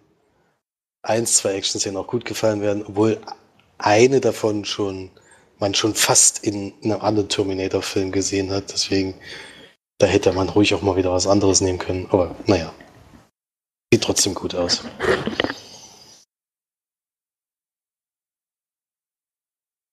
[1.02, 3.20] 1, 2 Action-Szenen auch gut gefallen werden, obwohl
[3.76, 5.10] eine davon schon
[5.58, 8.72] man schon fast in einem anderen Terminator-Film gesehen hat.
[8.72, 9.14] Deswegen,
[9.98, 12.06] da hätte man ruhig auch mal wieder was anderes nehmen können.
[12.12, 12.72] Aber naja,
[13.92, 14.84] sieht trotzdem gut aus.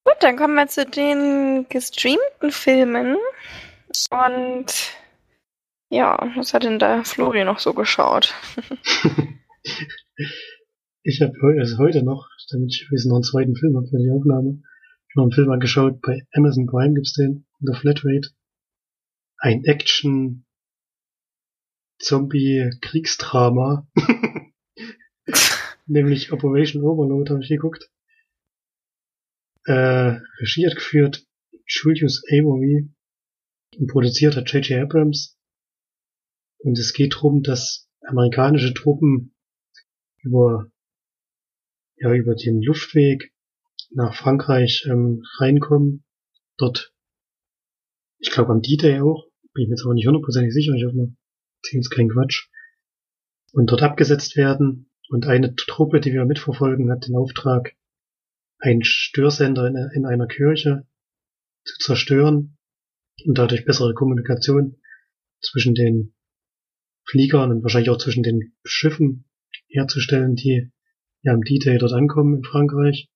[0.05, 3.17] Gut, dann kommen wir zu den gestreamten Filmen.
[4.11, 5.00] Und
[5.91, 8.33] ja, was hat denn da Flori noch so geschaut?
[11.03, 14.09] ich habe heu also heute noch, damit ich noch einen zweiten Film habe für die
[14.09, 14.63] Aufnahme,
[15.15, 15.99] noch einen Film angeschaut.
[16.01, 18.29] Bei Amazon Prime gibt's den, The Flatrate.
[19.37, 20.45] ein Action
[21.99, 23.85] Zombie-Kriegsdrama.
[25.87, 27.91] Nämlich Operation Overload habe ich geguckt.
[29.65, 31.27] Äh, Regie hat geführt
[31.67, 32.89] Julius Avery
[33.77, 34.83] und produziert hat J.J.
[34.83, 35.37] Abrams.
[36.63, 39.35] Und es geht darum, dass amerikanische Truppen
[40.23, 40.71] über,
[41.97, 43.33] ja, über den Luftweg
[43.89, 46.03] nach Frankreich ähm, reinkommen.
[46.57, 46.93] Dort,
[48.19, 50.95] ich glaube am D-Day auch, bin ich mir jetzt aber nicht hundertprozentig sicher, ich hoffe
[50.95, 51.15] mal,
[51.63, 52.47] ziehen kein Quatsch.
[53.53, 54.89] Und dort abgesetzt werden.
[55.09, 57.75] Und eine Truppe, die wir mitverfolgen, hat den Auftrag,
[58.59, 60.87] einen Störsender in, in einer Kirche
[61.65, 62.57] zu zerstören
[63.25, 64.79] und dadurch bessere Kommunikation
[65.41, 66.13] zwischen den
[67.11, 69.25] Fliegern und wahrscheinlich auch zwischen den Schiffen
[69.67, 70.71] herzustellen, die
[71.23, 73.09] ja am D-Day dort ankommen in Frankreich.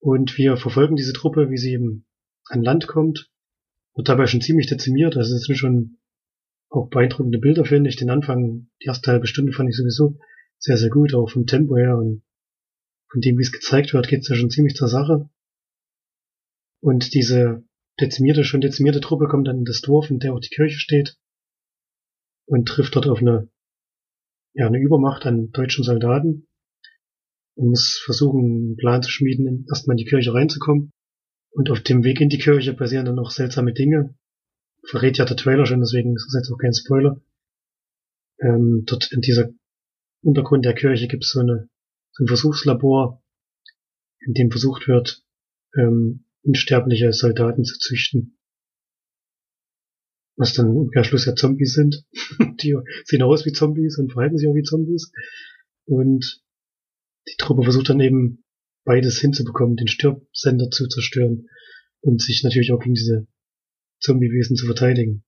[0.00, 2.06] Und wir verfolgen diese Truppe, wie sie eben
[2.46, 3.30] an Land kommt.
[3.94, 5.16] Wird dabei schon ziemlich dezimiert.
[5.16, 5.98] Also es sind schon
[6.68, 7.96] auch beeindruckende Bilder, finde ich.
[7.96, 10.18] Den Anfang, die erste halbe Stunde fand ich sowieso
[10.58, 12.22] sehr, sehr gut, auch vom Tempo her und
[13.10, 15.30] von dem, wie es gezeigt wird, geht es ja schon ziemlich zur Sache.
[16.80, 17.62] Und diese
[18.00, 21.19] dezimierte, schon dezimierte Truppe kommt dann in das Dorf, in der auch die Kirche steht
[22.50, 23.48] und trifft dort auf eine,
[24.54, 26.48] ja, eine Übermacht an deutschen Soldaten
[27.54, 30.90] und muss versuchen, einen Plan zu schmieden, erstmal in die Kirche reinzukommen.
[31.52, 34.16] Und auf dem Weg in die Kirche passieren dann noch seltsame Dinge.
[34.84, 37.20] Verrät ja der Trailer schon, deswegen ist es jetzt auch kein Spoiler.
[38.40, 39.50] Ähm, dort in dieser
[40.22, 41.68] Untergrund der Kirche gibt es so, eine,
[42.12, 43.22] so ein Versuchslabor,
[44.20, 45.24] in dem versucht wird,
[45.76, 48.39] ähm, unsterbliche Soldaten zu züchten.
[50.40, 52.02] Was dann im Umkehrschluss ja Zombies sind.
[52.62, 52.74] die
[53.04, 55.12] sehen aus wie Zombies und verhalten sich auch wie Zombies.
[55.84, 56.42] Und
[57.28, 58.42] die Truppe versucht dann eben
[58.86, 61.48] beides hinzubekommen, den Stirbsender zu zerstören
[62.00, 63.26] und sich natürlich auch gegen diese
[64.00, 65.24] Zombiewesen zu verteidigen.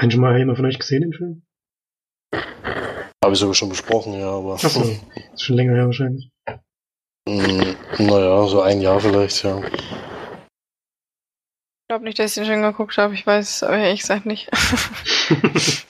[0.00, 1.42] Haben schon mal jemand von euch gesehen den Film?
[3.22, 4.54] Habe ich sogar schon besprochen, ja, aber.
[4.54, 4.82] Achso,
[5.32, 6.32] ist schon länger her wahrscheinlich.
[7.28, 9.62] Mm, naja, so ein Jahr vielleicht, ja.
[11.92, 13.12] Ich glaube nicht, dass ich den schon geguckt habe.
[13.12, 14.48] Ich weiß aber ehrlich gesagt nicht.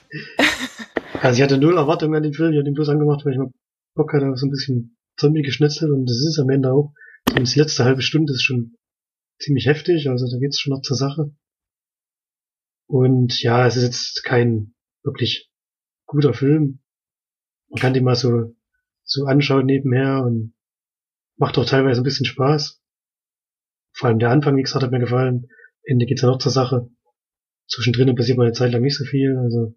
[1.21, 2.51] also ich hatte null Erwartungen an den Film.
[2.51, 3.49] Ich habe den bloß angemacht, weil ich mal
[3.95, 6.93] Bock hatte auf so ein bisschen Zombie-Geschnetzel und das ist am Ende auch.
[7.29, 8.75] Zumindest die letzte halbe Stunde ist schon
[9.39, 11.33] ziemlich heftig, also da geht's schon noch zur Sache.
[12.87, 14.73] Und ja, es ist jetzt kein
[15.05, 15.49] wirklich
[16.05, 16.83] guter Film.
[17.69, 18.53] Man kann den mal so,
[19.05, 20.53] so anschauen nebenher und
[21.37, 22.83] macht auch teilweise ein bisschen Spaß.
[23.93, 25.47] Vor allem der Anfang, wie gesagt, hat mir gefallen.
[25.83, 26.89] Ende geht's ja noch zur Sache.
[27.67, 29.75] Zwischendrin passiert mal eine Zeit lang nicht so viel, also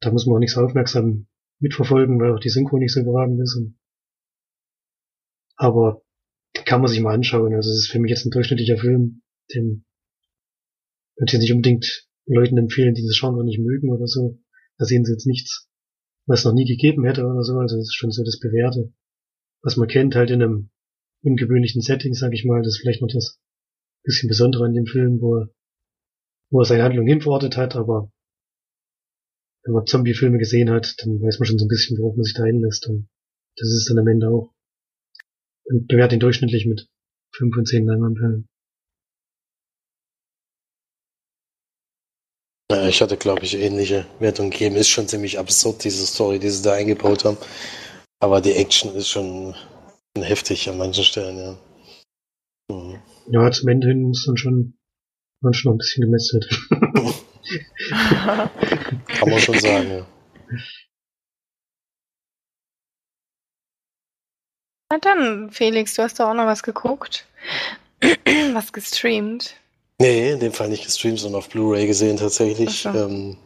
[0.00, 1.26] da muss man auch nicht so aufmerksam
[1.60, 3.58] mitverfolgen, weil auch die Synchro nicht so überragend ist.
[5.56, 6.02] Aber
[6.64, 7.54] kann man sich mal anschauen.
[7.54, 9.22] Also es ist für mich jetzt ein durchschnittlicher Film,
[9.54, 9.84] den
[11.16, 14.40] würde ich jetzt nicht unbedingt Leuten empfehlen, die das Genre nicht mögen oder so.
[14.78, 15.68] Da sehen sie jetzt nichts,
[16.26, 17.58] was es noch nie gegeben hätte oder so.
[17.58, 18.92] Also das ist schon so das Bewährte,
[19.62, 20.70] was man kennt, halt in einem
[21.22, 22.62] ungewöhnlichen Setting, sag ich mal.
[22.62, 23.40] Das ist vielleicht noch das
[24.04, 25.48] bisschen Besondere an dem Film, wo er,
[26.50, 28.10] wo er seine Handlung hinverortet hat, aber
[29.64, 32.34] wenn man Zombie-Filme gesehen hat, dann weiß man schon so ein bisschen, worauf man sich
[32.34, 32.86] da einlässt.
[32.86, 33.08] Und
[33.56, 34.52] das ist dann am Ende auch.
[35.64, 36.86] Und bewerte ihn durchschnittlich mit
[37.34, 38.46] 5 von 10 Leinwandperlen.
[42.70, 44.76] Ja, ich hatte, glaube ich, ähnliche Wertung gegeben.
[44.76, 47.38] Ist schon ziemlich absurd, diese Story, die sie da eingebaut haben.
[48.20, 49.54] Aber die Action ist schon
[50.18, 51.58] heftig an manchen Stellen, ja.
[52.70, 53.02] Mhm.
[53.26, 54.74] Ja, zum Ende hin ist dann schon,
[55.40, 56.48] man schon noch ein bisschen gemetzelt.
[59.08, 60.06] Kann man schon sagen, ja.
[64.90, 67.26] Na dann, Felix, du hast doch auch noch was geguckt.
[68.52, 69.54] was gestreamt.
[69.98, 72.82] Nee, in dem Fall nicht gestreamt, sondern auf Blu-ray gesehen tatsächlich.
[72.82, 72.90] So.
[72.90, 73.36] Ähm,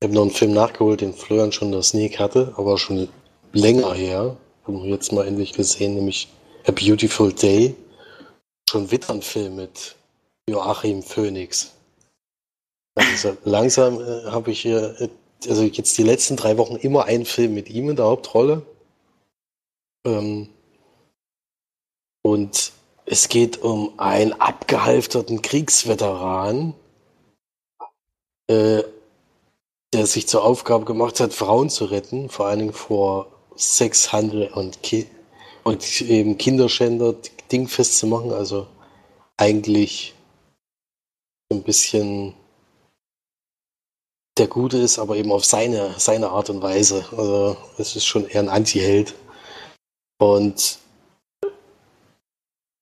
[0.00, 3.08] ich habe noch einen Film nachgeholt, den Florian schon das Sneak hatte, aber schon
[3.52, 4.36] länger her.
[4.64, 6.28] Haben wir jetzt mal endlich gesehen, nämlich
[6.66, 7.74] A Beautiful Day.
[8.70, 9.96] Schon wieder ein Film mit
[10.48, 11.74] Joachim Phoenix.
[12.94, 15.08] Also langsam äh, habe ich hier, äh,
[15.48, 18.62] also jetzt die letzten drei Wochen immer einen Film mit ihm in der Hauptrolle.
[20.06, 20.50] Ähm,
[22.22, 22.70] und
[23.06, 26.74] es geht um einen abgehalfterten Kriegsveteran,
[28.46, 28.84] äh,
[29.92, 34.80] der sich zur Aufgabe gemacht hat, Frauen zu retten, vor allen Dingen vor Sexhandel und,
[34.84, 35.08] Ki
[35.64, 37.16] und eben Kinderschänder
[37.50, 38.32] dingfest zu machen.
[38.32, 38.66] Also
[39.36, 40.14] eigentlich
[41.52, 42.34] ein bisschen
[44.38, 47.04] der Gute ist, aber eben auf seine, seine Art und Weise.
[47.16, 49.14] Also es ist schon eher ein Anti-Held.
[50.18, 50.78] Und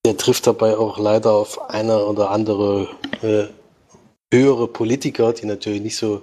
[0.05, 2.89] der trifft dabei auch leider auf eine oder andere
[3.23, 3.49] äh,
[4.33, 6.23] höhere Politiker, die natürlich nicht so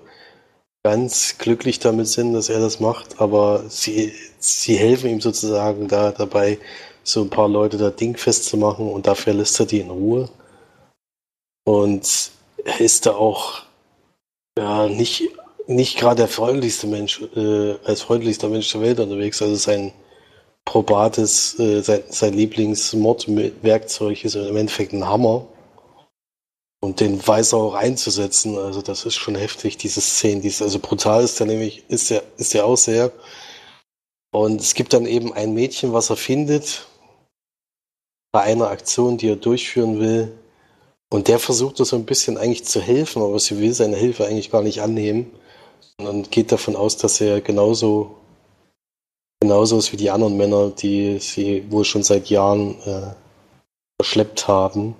[0.83, 6.11] ganz glücklich damit sind, dass er das macht, aber sie, sie helfen ihm sozusagen da
[6.11, 6.59] dabei,
[7.07, 10.29] so ein paar Leute da Ding festzumachen und dafür lässt er die in Ruhe.
[11.63, 12.31] Und
[12.63, 13.63] er ist da auch
[14.57, 15.29] ja, nicht,
[15.67, 19.41] nicht gerade der freundlichste Mensch, äh, als freundlichster Mensch der Welt unterwegs.
[19.41, 19.93] Also sein
[20.65, 25.45] probates, äh, sein, sein Lieblingsmordwerkzeug ist im Endeffekt ein Hammer.
[26.81, 28.57] Und den weiß er auch einzusetzen.
[28.57, 30.41] Also das ist schon heftig, diese Szene.
[30.41, 33.11] Die ist, also brutal ist der nämlich, ist der, ist der auch sehr.
[34.31, 36.87] Und es gibt dann eben ein Mädchen, was er findet
[38.35, 40.29] bei einer Aktion, die er durchführen will.
[41.09, 44.51] Und der versucht so ein bisschen eigentlich zu helfen, aber sie will seine Hilfe eigentlich
[44.51, 45.31] gar nicht annehmen.
[45.97, 48.17] Sondern geht davon aus, dass er genauso
[49.39, 53.13] genauso ist wie die anderen Männer, die sie wohl schon seit Jahren äh,
[54.01, 54.97] verschleppt haben.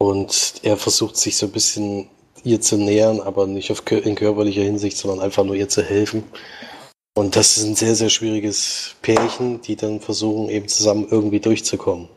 [0.00, 2.08] Und er versucht sich so ein bisschen
[2.42, 6.24] ihr zu nähern, aber nicht auf, in körperlicher Hinsicht, sondern einfach nur ihr zu helfen.
[7.18, 12.08] Und das ist ein sehr, sehr schwieriges Pärchen, die dann versuchen, eben zusammen irgendwie durchzukommen.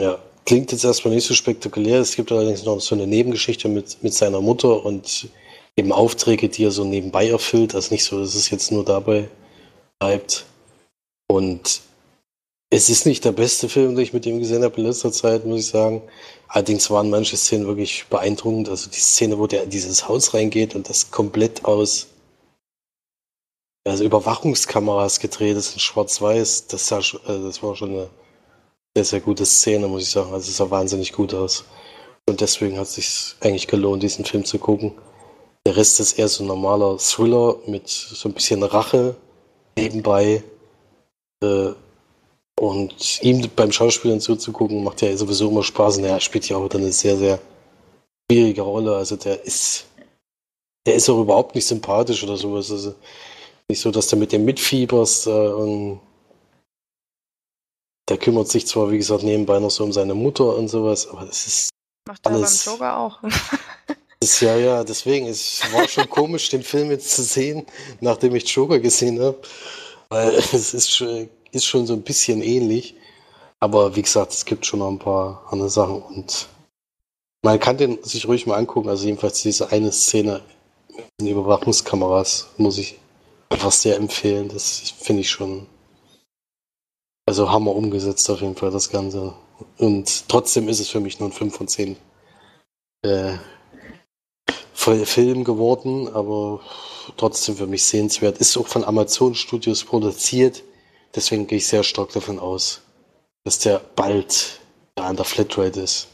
[0.00, 2.00] Ja, klingt jetzt erstmal nicht so spektakulär.
[2.00, 5.28] Es gibt allerdings noch so eine Nebengeschichte mit, mit seiner Mutter und
[5.76, 7.76] eben Aufträge, die er so nebenbei erfüllt.
[7.76, 9.28] Also nicht so, dass es jetzt nur dabei
[10.00, 10.44] bleibt.
[11.28, 11.80] Und
[12.70, 15.46] es ist nicht der beste Film, den ich mit ihm gesehen habe in letzter Zeit,
[15.46, 16.02] muss ich sagen.
[16.48, 18.68] Allerdings waren manche Szenen wirklich beeindruckend.
[18.68, 22.08] Also die Szene, wo der in dieses Haus reingeht und das komplett aus
[23.84, 28.10] also Überwachungskameras gedreht ist in Schwarz-Weiß, das, sah, also das war schon eine
[28.94, 30.32] sehr, sehr gute Szene, muss ich sagen.
[30.32, 31.64] Also es sah wahnsinnig gut aus.
[32.28, 34.92] Und deswegen hat es sich eigentlich gelohnt, diesen Film zu gucken.
[35.66, 39.16] Der Rest ist eher so ein normaler Thriller mit so ein bisschen Rache
[39.76, 40.44] nebenbei.
[41.42, 41.72] Äh,
[42.60, 45.98] und ihm beim Schauspielen zuzugucken, macht ja sowieso immer Spaß.
[45.98, 47.40] Und er spielt ja auch dann eine sehr, sehr
[48.30, 48.94] schwierige Rolle.
[48.94, 49.86] Also der ist,
[50.86, 52.70] der ist auch überhaupt nicht sympathisch oder sowas.
[52.70, 52.94] Also
[53.72, 55.26] nicht so, dass der mit dem mitfieberst.
[55.26, 56.00] Äh, und
[58.08, 61.24] der kümmert sich zwar, wie gesagt, nebenbei noch so um seine Mutter und sowas, aber
[61.24, 61.70] das ist.
[62.06, 63.18] Macht er beim Joker auch.
[64.20, 67.66] Ist, ja, ja, deswegen, es war schon komisch, den Film jetzt zu sehen,
[68.00, 69.38] nachdem ich Joker gesehen habe.
[70.10, 71.04] Weil es ist,
[71.50, 72.94] ist schon so ein bisschen ähnlich.
[73.58, 76.48] Aber wie gesagt, es gibt schon noch ein paar andere Sachen und
[77.42, 78.88] man kann den sich ruhig mal angucken.
[78.88, 80.40] Also jedenfalls diese eine Szene
[80.88, 83.00] mit den Überwachungskameras muss ich
[83.52, 84.48] einfach sehr empfehlen.
[84.48, 85.66] Das finde ich schon.
[87.26, 89.34] Also Hammer umgesetzt auf jeden Fall das Ganze.
[89.78, 91.96] Und trotzdem ist es für mich nur ein 5 von 10
[93.02, 93.34] äh,
[94.74, 96.60] Film geworden, aber
[97.16, 98.38] trotzdem für mich sehenswert.
[98.38, 100.64] Ist auch von Amazon Studios produziert,
[101.14, 102.82] deswegen gehe ich sehr stark davon aus,
[103.44, 104.60] dass der bald
[104.96, 106.08] da an der Flatrate ist.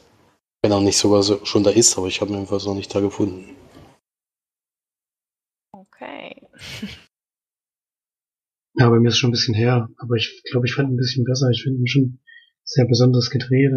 [0.61, 2.94] Wenn er nicht sogar so, schon da ist, aber ich habe ihn jedenfalls noch nicht
[2.94, 3.57] da gefunden.
[5.72, 6.42] Okay.
[8.79, 10.97] Ja, bei mir ist schon ein bisschen her, aber ich glaube, ich fand ihn ein
[10.97, 11.51] bisschen besser.
[11.51, 12.21] Ich finde ihn schon
[12.62, 13.73] sehr besonders gedreht.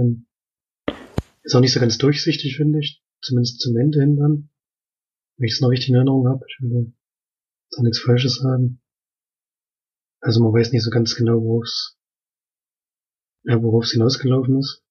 [1.42, 3.02] Ist auch nicht so ganz durchsichtig, finde ich.
[3.22, 4.50] Zumindest zum Ende hin dann.
[5.38, 6.46] Wenn ich es noch richtig in Erinnerung habe.
[6.48, 6.94] Ich will
[7.72, 8.80] da nichts Falsches sagen.
[10.20, 11.98] Also man weiß nicht so ganz genau, wo es
[13.44, 14.84] ja, worauf es hinausgelaufen ist.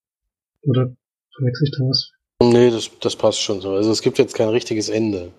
[0.63, 0.97] Oder
[1.37, 2.13] verwechsel ich da was?
[2.43, 3.75] Nee, das, das passt schon so.
[3.75, 5.31] Also es gibt jetzt kein richtiges Ende.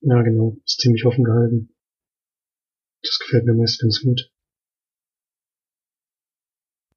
[0.00, 0.56] Ja, genau.
[0.64, 1.74] Ist ziemlich offen gehalten.
[3.02, 4.30] Das gefällt mir meist ganz gut.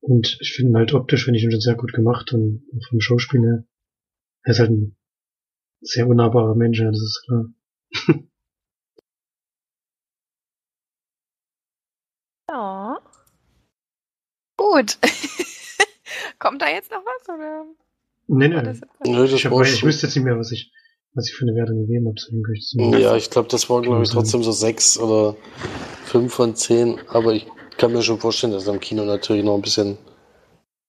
[0.01, 3.41] Und ich finde halt optisch, finde ich ihn schon sehr gut gemacht und vom Schauspiel
[3.41, 3.63] her.
[4.43, 4.97] Er ist halt ein
[5.79, 7.45] sehr unnahbarer Mensch, ja, das ist klar.
[12.49, 12.99] ja.
[14.57, 14.97] Gut.
[16.39, 17.65] Kommt da jetzt noch was, oder?
[18.27, 18.61] Nee, nee.
[18.61, 20.73] Das nee das ich, hab, ich wüsste jetzt nicht mehr, was ich,
[21.13, 22.19] was ich für eine Wertung gegeben habe.
[22.99, 25.37] Ja, ich glaube, das war, glaube ich, trotzdem so sechs oder
[26.13, 27.01] fünf von zehn.
[27.09, 27.47] Aber ich
[27.77, 29.97] kann mir schon vorstellen, dass er im Kino natürlich noch ein bisschen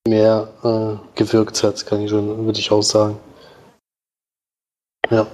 [0.06, 3.18] mehr äh, gewirkt hat, kann ich schon, würde ich auch sagen.
[5.10, 5.26] Ja.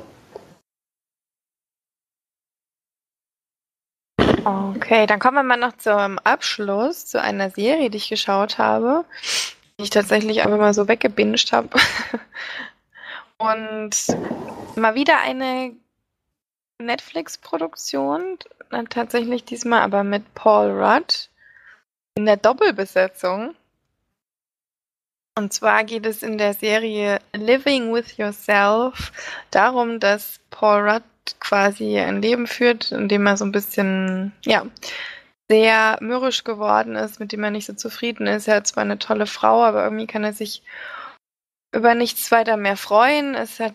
[4.45, 9.05] Okay, dann kommen wir mal noch zum Abschluss zu einer Serie, die ich geschaut habe,
[9.79, 11.69] die ich tatsächlich einfach mal so weggebinged habe.
[13.39, 13.91] Und
[14.77, 15.75] mal wieder eine
[16.81, 18.39] Netflix-Produktion,
[18.89, 21.29] tatsächlich diesmal aber mit Paul Rudd
[22.15, 23.55] in der Doppelbesetzung.
[25.37, 29.13] Und zwar geht es in der Serie Living with Yourself
[29.51, 31.03] darum, dass Paul Rudd
[31.39, 34.67] quasi ein Leben führt, in dem er so ein bisschen, ja,
[35.49, 38.49] sehr mürrisch geworden ist, mit dem er nicht so zufrieden ist.
[38.49, 40.63] Er hat zwar eine tolle Frau, aber irgendwie kann er sich
[41.73, 43.35] über nichts weiter mehr freuen.
[43.35, 43.75] Es hat,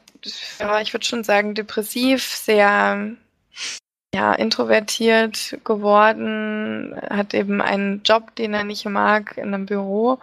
[0.60, 3.16] ja, ich würde schon sagen, depressiv, sehr
[4.14, 10.20] ja, introvertiert geworden, hat eben einen Job, den er nicht mag, in einem Büro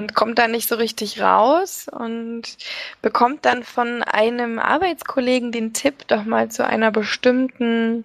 [0.00, 2.56] und kommt da nicht so richtig raus und
[3.02, 8.04] bekommt dann von einem Arbeitskollegen den Tipp, doch mal zu einer bestimmten,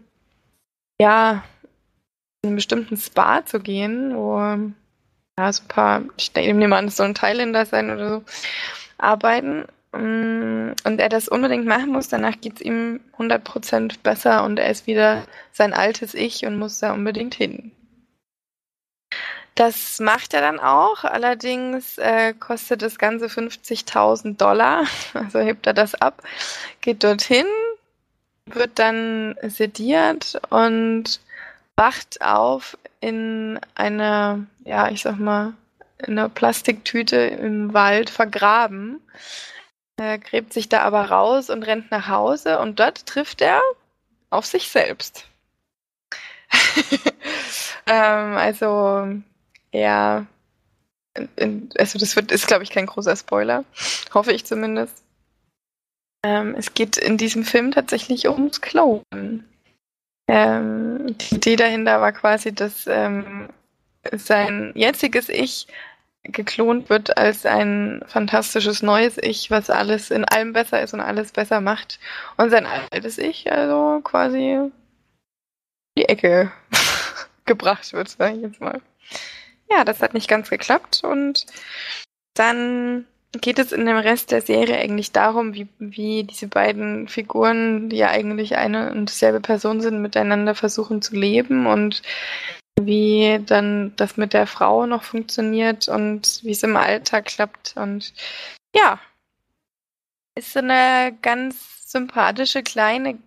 [1.00, 1.44] ja,
[2.44, 4.38] einem bestimmten Spa zu gehen, wo
[5.38, 8.24] ja, so ein paar, ich nehme an, es soll ein Thailänder sein oder so,
[8.98, 9.66] arbeiten.
[9.92, 14.70] Mm, und er das unbedingt machen muss, danach geht es ihm 100% besser und er
[14.70, 15.24] ist wieder
[15.54, 17.72] sein altes Ich und muss da unbedingt hin.
[19.56, 24.84] Das macht er dann auch, allerdings äh, kostet das Ganze 50.000 Dollar,
[25.14, 26.22] also hebt er das ab,
[26.82, 27.46] geht dorthin,
[28.46, 31.22] wird dann sediert und
[31.78, 35.54] wacht auf in einer, ja, ich sag mal,
[36.00, 39.02] in einer Plastiktüte im Wald vergraben.
[39.98, 43.62] Er gräbt sich da aber raus und rennt nach Hause und dort trifft er
[44.30, 45.26] auf sich selbst.
[47.88, 49.08] ähm, also,
[49.72, 50.26] ja,
[51.78, 53.64] also das wird, ist, glaube ich, kein großer Spoiler.
[54.14, 55.04] Hoffe ich zumindest.
[56.26, 59.48] Ähm, es geht in diesem Film tatsächlich ums Klonen.
[60.28, 63.48] Ähm, die Idee dahinter war quasi, dass ähm,
[64.14, 65.68] sein jetziges Ich
[66.24, 71.32] geklont wird als ein fantastisches neues Ich, was alles in allem besser ist und alles
[71.32, 72.00] besser macht.
[72.38, 74.72] Und sein altes Ich also quasi
[75.98, 76.52] die Ecke
[77.46, 78.82] gebracht wird, sage ich jetzt mal.
[79.70, 81.46] Ja, das hat nicht ganz geklappt und
[82.34, 83.06] dann
[83.42, 87.98] geht es in dem Rest der Serie eigentlich darum, wie, wie diese beiden Figuren, die
[87.98, 92.02] ja eigentlich eine und dieselbe Person sind, miteinander versuchen zu leben und
[92.86, 97.76] wie dann das mit der Frau noch funktioniert und wie es im Alltag klappt.
[97.78, 98.14] Und
[98.76, 99.00] ja,
[100.36, 103.18] ist so eine ganz sympathische kleine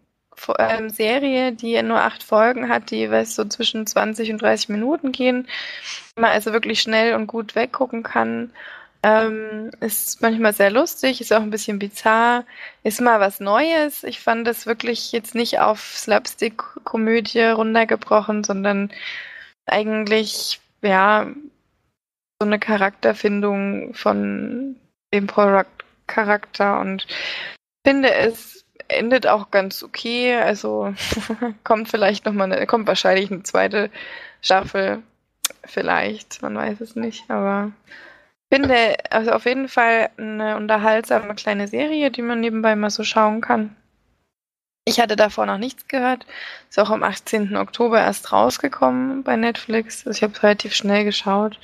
[0.59, 5.12] ähm, Serie, die nur acht Folgen hat, die jeweils so zwischen 20 und 30 Minuten
[5.12, 5.48] gehen.
[6.16, 8.50] Man also wirklich schnell und gut weggucken kann.
[9.02, 12.44] Ähm, ist manchmal sehr lustig, ist auch ein bisschen bizarr,
[12.82, 14.02] ist mal was Neues.
[14.02, 18.90] Ich fand es wirklich jetzt nicht auf Slapstick-Komödie runtergebrochen, sondern
[19.68, 21.26] eigentlich, ja,
[22.40, 24.76] so eine Charakterfindung von
[25.12, 25.66] dem Paul Rudd
[26.06, 27.06] Charakter und
[27.84, 30.36] finde es endet auch ganz okay.
[30.36, 30.94] Also
[31.64, 33.90] kommt vielleicht nochmal eine, kommt wahrscheinlich eine zweite
[34.40, 35.02] Staffel.
[35.64, 37.72] Vielleicht, man weiß es nicht, aber
[38.52, 43.40] finde also auf jeden Fall eine unterhaltsame kleine Serie, die man nebenbei mal so schauen
[43.40, 43.76] kann.
[44.89, 46.24] Ich hatte davor noch nichts gehört.
[46.70, 47.55] Ist auch am 18.
[47.57, 50.07] Oktober erst rausgekommen bei Netflix.
[50.07, 51.61] Also ich habe relativ schnell geschaut.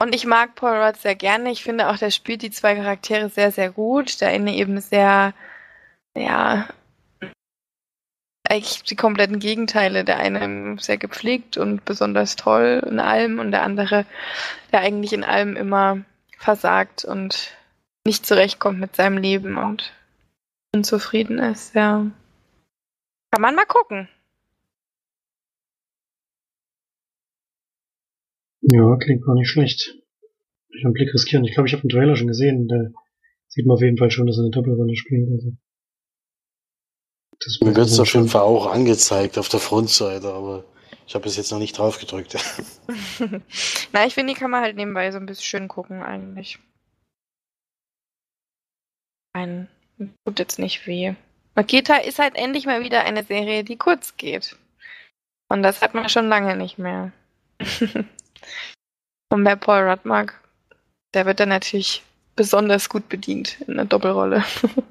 [0.00, 1.50] Und ich mag Paul Rudd sehr gerne.
[1.50, 4.22] Ich finde auch, der spielt die zwei Charaktere sehr, sehr gut.
[4.22, 5.34] Der eine eben sehr,
[6.16, 6.68] ja,
[8.48, 10.04] eigentlich die kompletten Gegenteile.
[10.04, 14.06] Der eine sehr gepflegt und besonders toll in allem und der andere,
[14.72, 15.98] der eigentlich in allem immer
[16.38, 17.54] versagt und
[18.06, 19.92] nicht zurechtkommt mit seinem Leben und
[20.74, 22.06] unzufrieden ist, ja.
[23.30, 24.08] Kann man mal gucken.
[28.62, 29.96] Ja, klingt gar nicht schlecht.
[30.70, 31.44] Ich einen Blick riskieren.
[31.44, 32.68] Ich glaube, ich habe den Trailer schon gesehen.
[32.68, 32.90] Da
[33.48, 35.30] sieht man auf jeden Fall schon, dass er eine Doppelrolle spielt.
[35.30, 35.52] Also,
[37.64, 40.64] Mir wird es auf jeden Fall auch angezeigt auf der Frontseite, aber
[41.06, 42.36] ich habe bis jetzt noch nicht drauf gedrückt.
[43.92, 46.58] Na, ich finde, die kann man halt nebenbei so ein bisschen schön gucken eigentlich.
[49.32, 49.68] Ein
[50.24, 51.14] tut jetzt nicht weh.
[51.54, 54.56] Maketa ist halt endlich mal wieder eine Serie, die kurz geht.
[55.48, 57.12] Und das hat man schon lange nicht mehr.
[59.30, 60.40] Und wer Paul Rudd mag,
[61.14, 62.02] der wird dann natürlich
[62.36, 64.44] besonders gut bedient in der Doppelrolle.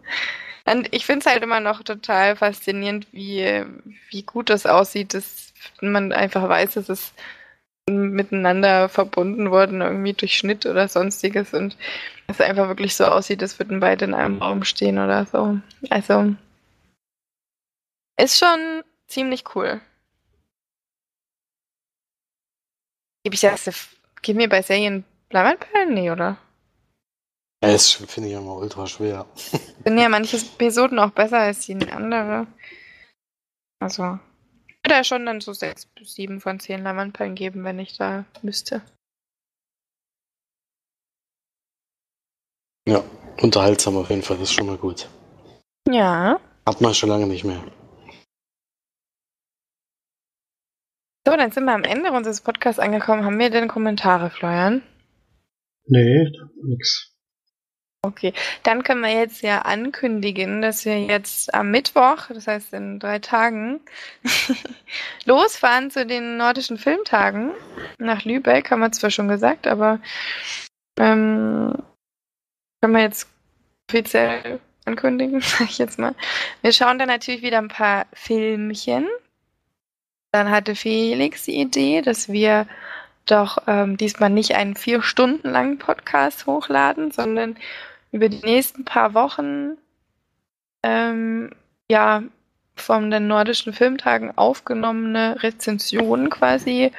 [0.66, 3.64] Und ich finde es halt immer noch total faszinierend, wie,
[4.10, 7.14] wie gut das aussieht, dass man einfach weiß, dass es
[7.90, 11.78] miteinander verbunden worden, irgendwie durch Schnitt oder sonstiges und
[12.28, 15.58] es einfach wirklich so aussieht, als würden beide in einem Raum stehen oder so.
[15.90, 16.36] Also
[18.18, 19.82] ist schon ziemlich cool.
[23.24, 23.90] Gebe ich das,
[24.22, 25.94] gib mir bei Serien Bleimanperlen?
[25.94, 26.38] Nee, oder?
[27.64, 29.26] Ja, das finde ich immer ultra schwer.
[29.84, 32.48] Sind ja manche Episoden auch besser als die andere.
[33.80, 34.20] Also,
[34.68, 37.98] ich würde ja schon dann so 6 bis 7 von 10 Leimanperlen geben, wenn ich
[37.98, 38.82] da müsste.
[42.88, 43.04] Ja,
[43.42, 45.10] unterhaltsam auf jeden Fall, das ist schon mal gut.
[45.90, 46.40] Ja.
[46.66, 47.62] Hat man schon lange nicht mehr.
[51.28, 53.26] So, dann sind wir am Ende unseres Podcasts angekommen.
[53.26, 54.82] Haben wir denn Kommentare, Florian?
[55.86, 56.32] Nee,
[56.64, 57.14] nix.
[58.02, 58.32] Okay,
[58.64, 63.20] dann können wir jetzt ja ankündigen, dass wir jetzt am Mittwoch, das heißt in drei
[63.20, 63.82] Tagen,
[65.26, 67.52] losfahren zu den nordischen Filmtagen
[67.98, 70.00] nach Lübeck, haben wir zwar schon gesagt, aber
[70.98, 71.74] ähm,
[72.80, 73.28] können wir jetzt
[73.90, 76.16] offiziell ankündigen, sag ich jetzt mal.
[76.62, 79.10] Wir schauen dann natürlich wieder ein paar Filmchen.
[80.32, 82.68] Dann hatte Felix die Idee, dass wir
[83.26, 87.58] doch ähm, diesmal nicht einen vier Stunden langen Podcast hochladen, sondern
[88.12, 89.78] über die nächsten paar Wochen
[90.84, 91.52] ähm,
[91.90, 92.24] ja
[92.76, 96.92] von den nordischen Filmtagen aufgenommene Rezensionen quasi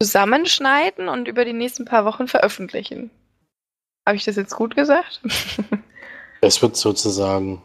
[0.00, 3.10] zusammenschneiden und über die nächsten paar Wochen veröffentlichen.
[4.06, 5.20] Habe ich das jetzt gut gesagt?
[6.40, 7.62] es wird sozusagen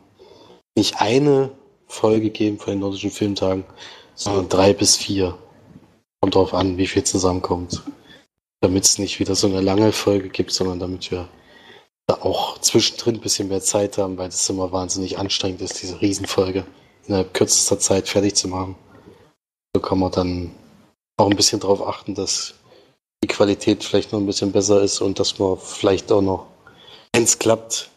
[0.76, 1.52] nicht eine
[1.88, 3.64] Folge geben von den nordischen Filmtagen,
[4.16, 5.38] sondern drei bis vier.
[6.22, 7.84] Kommt darauf an, wie viel zusammenkommt.
[8.62, 11.28] Damit es nicht wieder so eine lange Folge gibt, sondern damit wir
[12.08, 16.02] da auch zwischendrin ein bisschen mehr Zeit haben, weil das immer wahnsinnig anstrengend ist, diese
[16.02, 16.66] Riesenfolge
[17.06, 18.76] innerhalb kürzester Zeit fertig zu machen.
[19.76, 20.52] So kann man dann
[21.18, 22.56] auch ein bisschen darauf achten, dass
[23.24, 26.48] die Qualität vielleicht noch ein bisschen besser ist und dass man vielleicht auch noch,
[27.14, 27.90] wenn es klappt,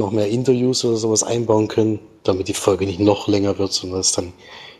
[0.00, 4.00] noch mehr Interviews oder sowas einbauen können, damit die Folge nicht noch länger wird, sondern
[4.00, 4.32] dass dann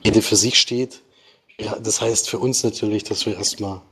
[0.03, 1.03] jede für sich steht.
[1.61, 3.83] Ja, das heißt für uns natürlich, dass wir erstmal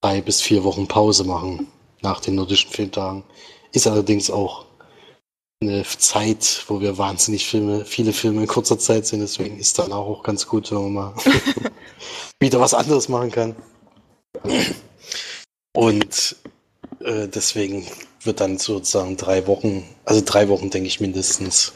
[0.00, 1.66] drei bis vier Wochen Pause machen
[2.00, 3.24] nach den nordischen Filmtagen.
[3.72, 4.64] Ist allerdings auch
[5.62, 9.20] eine Zeit, wo wir wahnsinnig Filme, viele Filme in kurzer Zeit sehen.
[9.20, 11.14] Deswegen ist dann auch ganz gut, wenn man mal
[12.40, 13.56] wieder was anderes machen kann.
[15.74, 16.36] Und
[17.00, 17.86] äh, deswegen
[18.22, 21.72] wird dann sozusagen drei Wochen, also drei Wochen denke ich mindestens,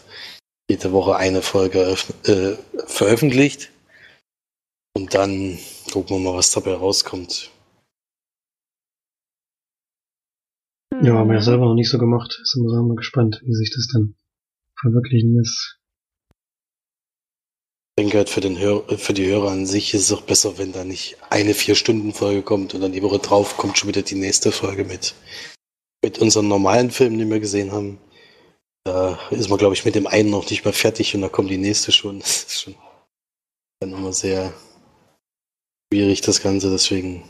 [0.69, 2.57] jede Woche eine Folge äh,
[2.87, 3.71] veröffentlicht.
[4.97, 5.59] Und dann
[5.93, 7.51] gucken wir mal, was dabei rauskommt.
[11.03, 12.41] Ja, haben wir ja selber noch nicht so gemacht.
[12.45, 14.15] Sind wir mal gespannt, wie sich das dann
[14.81, 15.81] verwirklichen lässt.
[17.97, 20.59] Ich denke halt für, den Hör für die Hörer an sich ist es auch besser,
[20.59, 24.17] wenn da nicht eine Vier-Stunden-Folge kommt und dann die Woche drauf kommt schon wieder die
[24.17, 25.15] nächste Folge mit,
[26.05, 28.01] mit unseren normalen Filmen, die wir gesehen haben.
[28.85, 31.51] Da ist man, glaube ich, mit dem einen noch nicht mehr fertig und da kommt
[31.51, 32.19] die nächste schon.
[32.21, 32.75] Das ist schon
[33.81, 34.53] dann immer sehr
[35.93, 36.71] schwierig, das Ganze.
[36.71, 37.23] Deswegen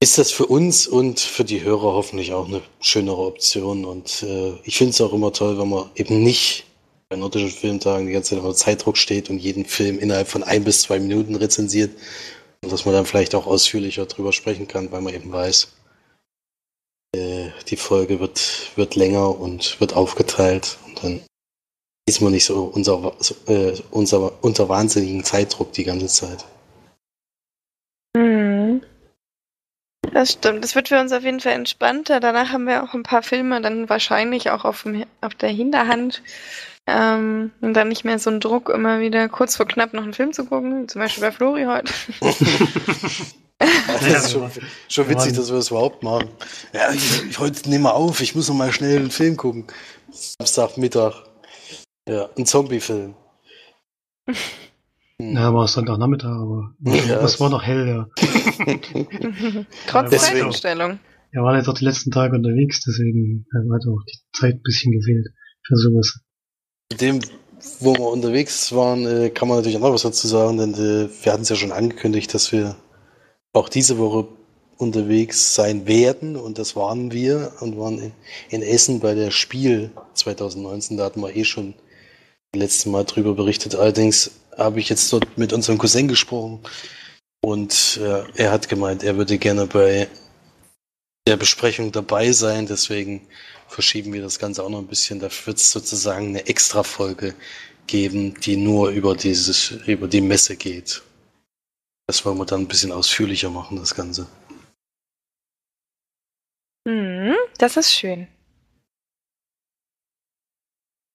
[0.00, 3.84] ist das für uns und für die Hörer hoffentlich auch eine schönere Option.
[3.84, 6.64] Und äh, ich finde es auch immer toll, wenn man eben nicht
[7.08, 10.64] bei nordischen Filmtagen die ganze Zeit unter Zeitdruck steht und jeden Film innerhalb von ein
[10.64, 11.96] bis zwei Minuten rezensiert.
[12.62, 15.72] Und dass man dann vielleicht auch ausführlicher drüber sprechen kann, weil man eben weiß,
[17.14, 20.78] äh, die Folge wird, wird länger und wird aufgeteilt.
[20.86, 21.20] Und dann
[22.08, 23.14] ist man nicht so unser,
[23.46, 26.44] äh, unser, unter wahnsinnigen Zeitdruck die ganze Zeit.
[30.12, 30.64] Das stimmt.
[30.64, 32.20] Das wird für uns auf jeden Fall entspannter.
[32.20, 36.22] Danach haben wir auch ein paar Filme dann wahrscheinlich auch auf, dem, auf der Hinterhand.
[36.88, 40.14] Ähm, und dann nicht mehr so ein Druck, immer wieder kurz vor knapp noch einen
[40.14, 40.88] Film zu gucken.
[40.88, 41.92] Zum Beispiel bei Flori heute.
[43.58, 44.50] das ist schon,
[44.88, 46.28] schon witzig, dass wir das überhaupt machen.
[46.72, 49.66] Ja, ich, ich, heute nehme auf, ich muss noch mal schnell einen Film gucken.
[50.12, 51.24] Samstagmittag.
[52.08, 53.16] Ja, ein Zombie-Film.
[55.18, 58.06] Ja, war Sonntagnachmittag, aber ja, das war noch hell, ja.
[59.88, 61.00] Trotz ja, Zeitumstellung.
[61.32, 64.92] Er war jetzt auch die letzten Tage unterwegs, deswegen hat auch die Zeit ein bisschen
[64.92, 65.26] gefehlt
[65.66, 66.20] für sowas.
[66.92, 67.20] Dem,
[67.80, 71.08] wo wir unterwegs waren, äh, kann man natürlich auch noch was dazu sagen, denn äh,
[71.24, 72.76] wir hatten es ja schon angekündigt, dass wir
[73.52, 74.28] auch diese Woche
[74.78, 78.12] unterwegs sein werden und das waren wir und waren
[78.50, 80.96] in, Essen bei der Spiel 2019.
[80.96, 81.74] Da hatten wir eh schon
[82.54, 83.74] letzten Mal drüber berichtet.
[83.74, 86.60] Allerdings habe ich jetzt dort mit unserem Cousin gesprochen
[87.42, 90.08] und äh, er hat gemeint, er würde gerne bei
[91.26, 92.66] der Besprechung dabei sein.
[92.66, 93.22] Deswegen
[93.68, 95.20] verschieben wir das Ganze auch noch ein bisschen.
[95.20, 97.34] Da wird es sozusagen eine Extra-Folge
[97.86, 101.02] geben, die nur über dieses, über die Messe geht.
[102.06, 104.26] Das wollen wir dann ein bisschen ausführlicher machen, das Ganze.
[106.86, 108.28] Hm, das ist schön.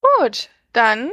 [0.01, 1.11] Gut, dann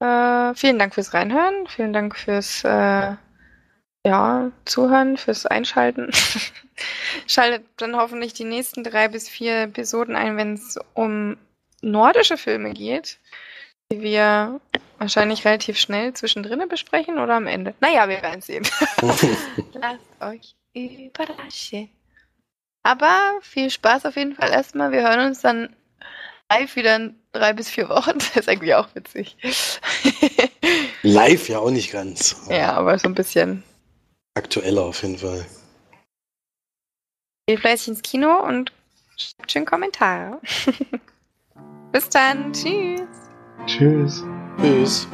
[0.00, 3.16] äh, vielen Dank fürs Reinhören, vielen Dank fürs äh,
[4.06, 6.10] ja, Zuhören, fürs Einschalten.
[7.26, 11.36] Schaltet dann hoffentlich die nächsten drei bis vier Episoden ein, wenn es um
[11.82, 13.18] nordische Filme geht,
[13.92, 14.60] die wir
[14.98, 17.74] wahrscheinlich relativ schnell zwischendrin besprechen oder am Ende.
[17.80, 18.66] Naja, wir werden sehen.
[19.72, 21.90] Lasst euch überraschen.
[22.82, 24.92] Aber viel Spaß auf jeden Fall erstmal.
[24.92, 25.74] Wir hören uns dann
[26.50, 28.12] live wieder in drei bis vier Wochen.
[28.18, 29.36] Das ist irgendwie auch witzig.
[31.02, 32.36] Live ja auch nicht ganz.
[32.48, 33.62] ja, aber so ein bisschen.
[34.34, 35.44] Aktueller auf jeden Fall.
[37.46, 38.72] Geht fleißig ins Kino und
[39.16, 40.40] schreibt schön Kommentare.
[41.92, 42.52] bis dann.
[42.52, 43.00] Tschüss.
[43.66, 44.24] Tschüss.
[44.60, 45.08] Tschüss.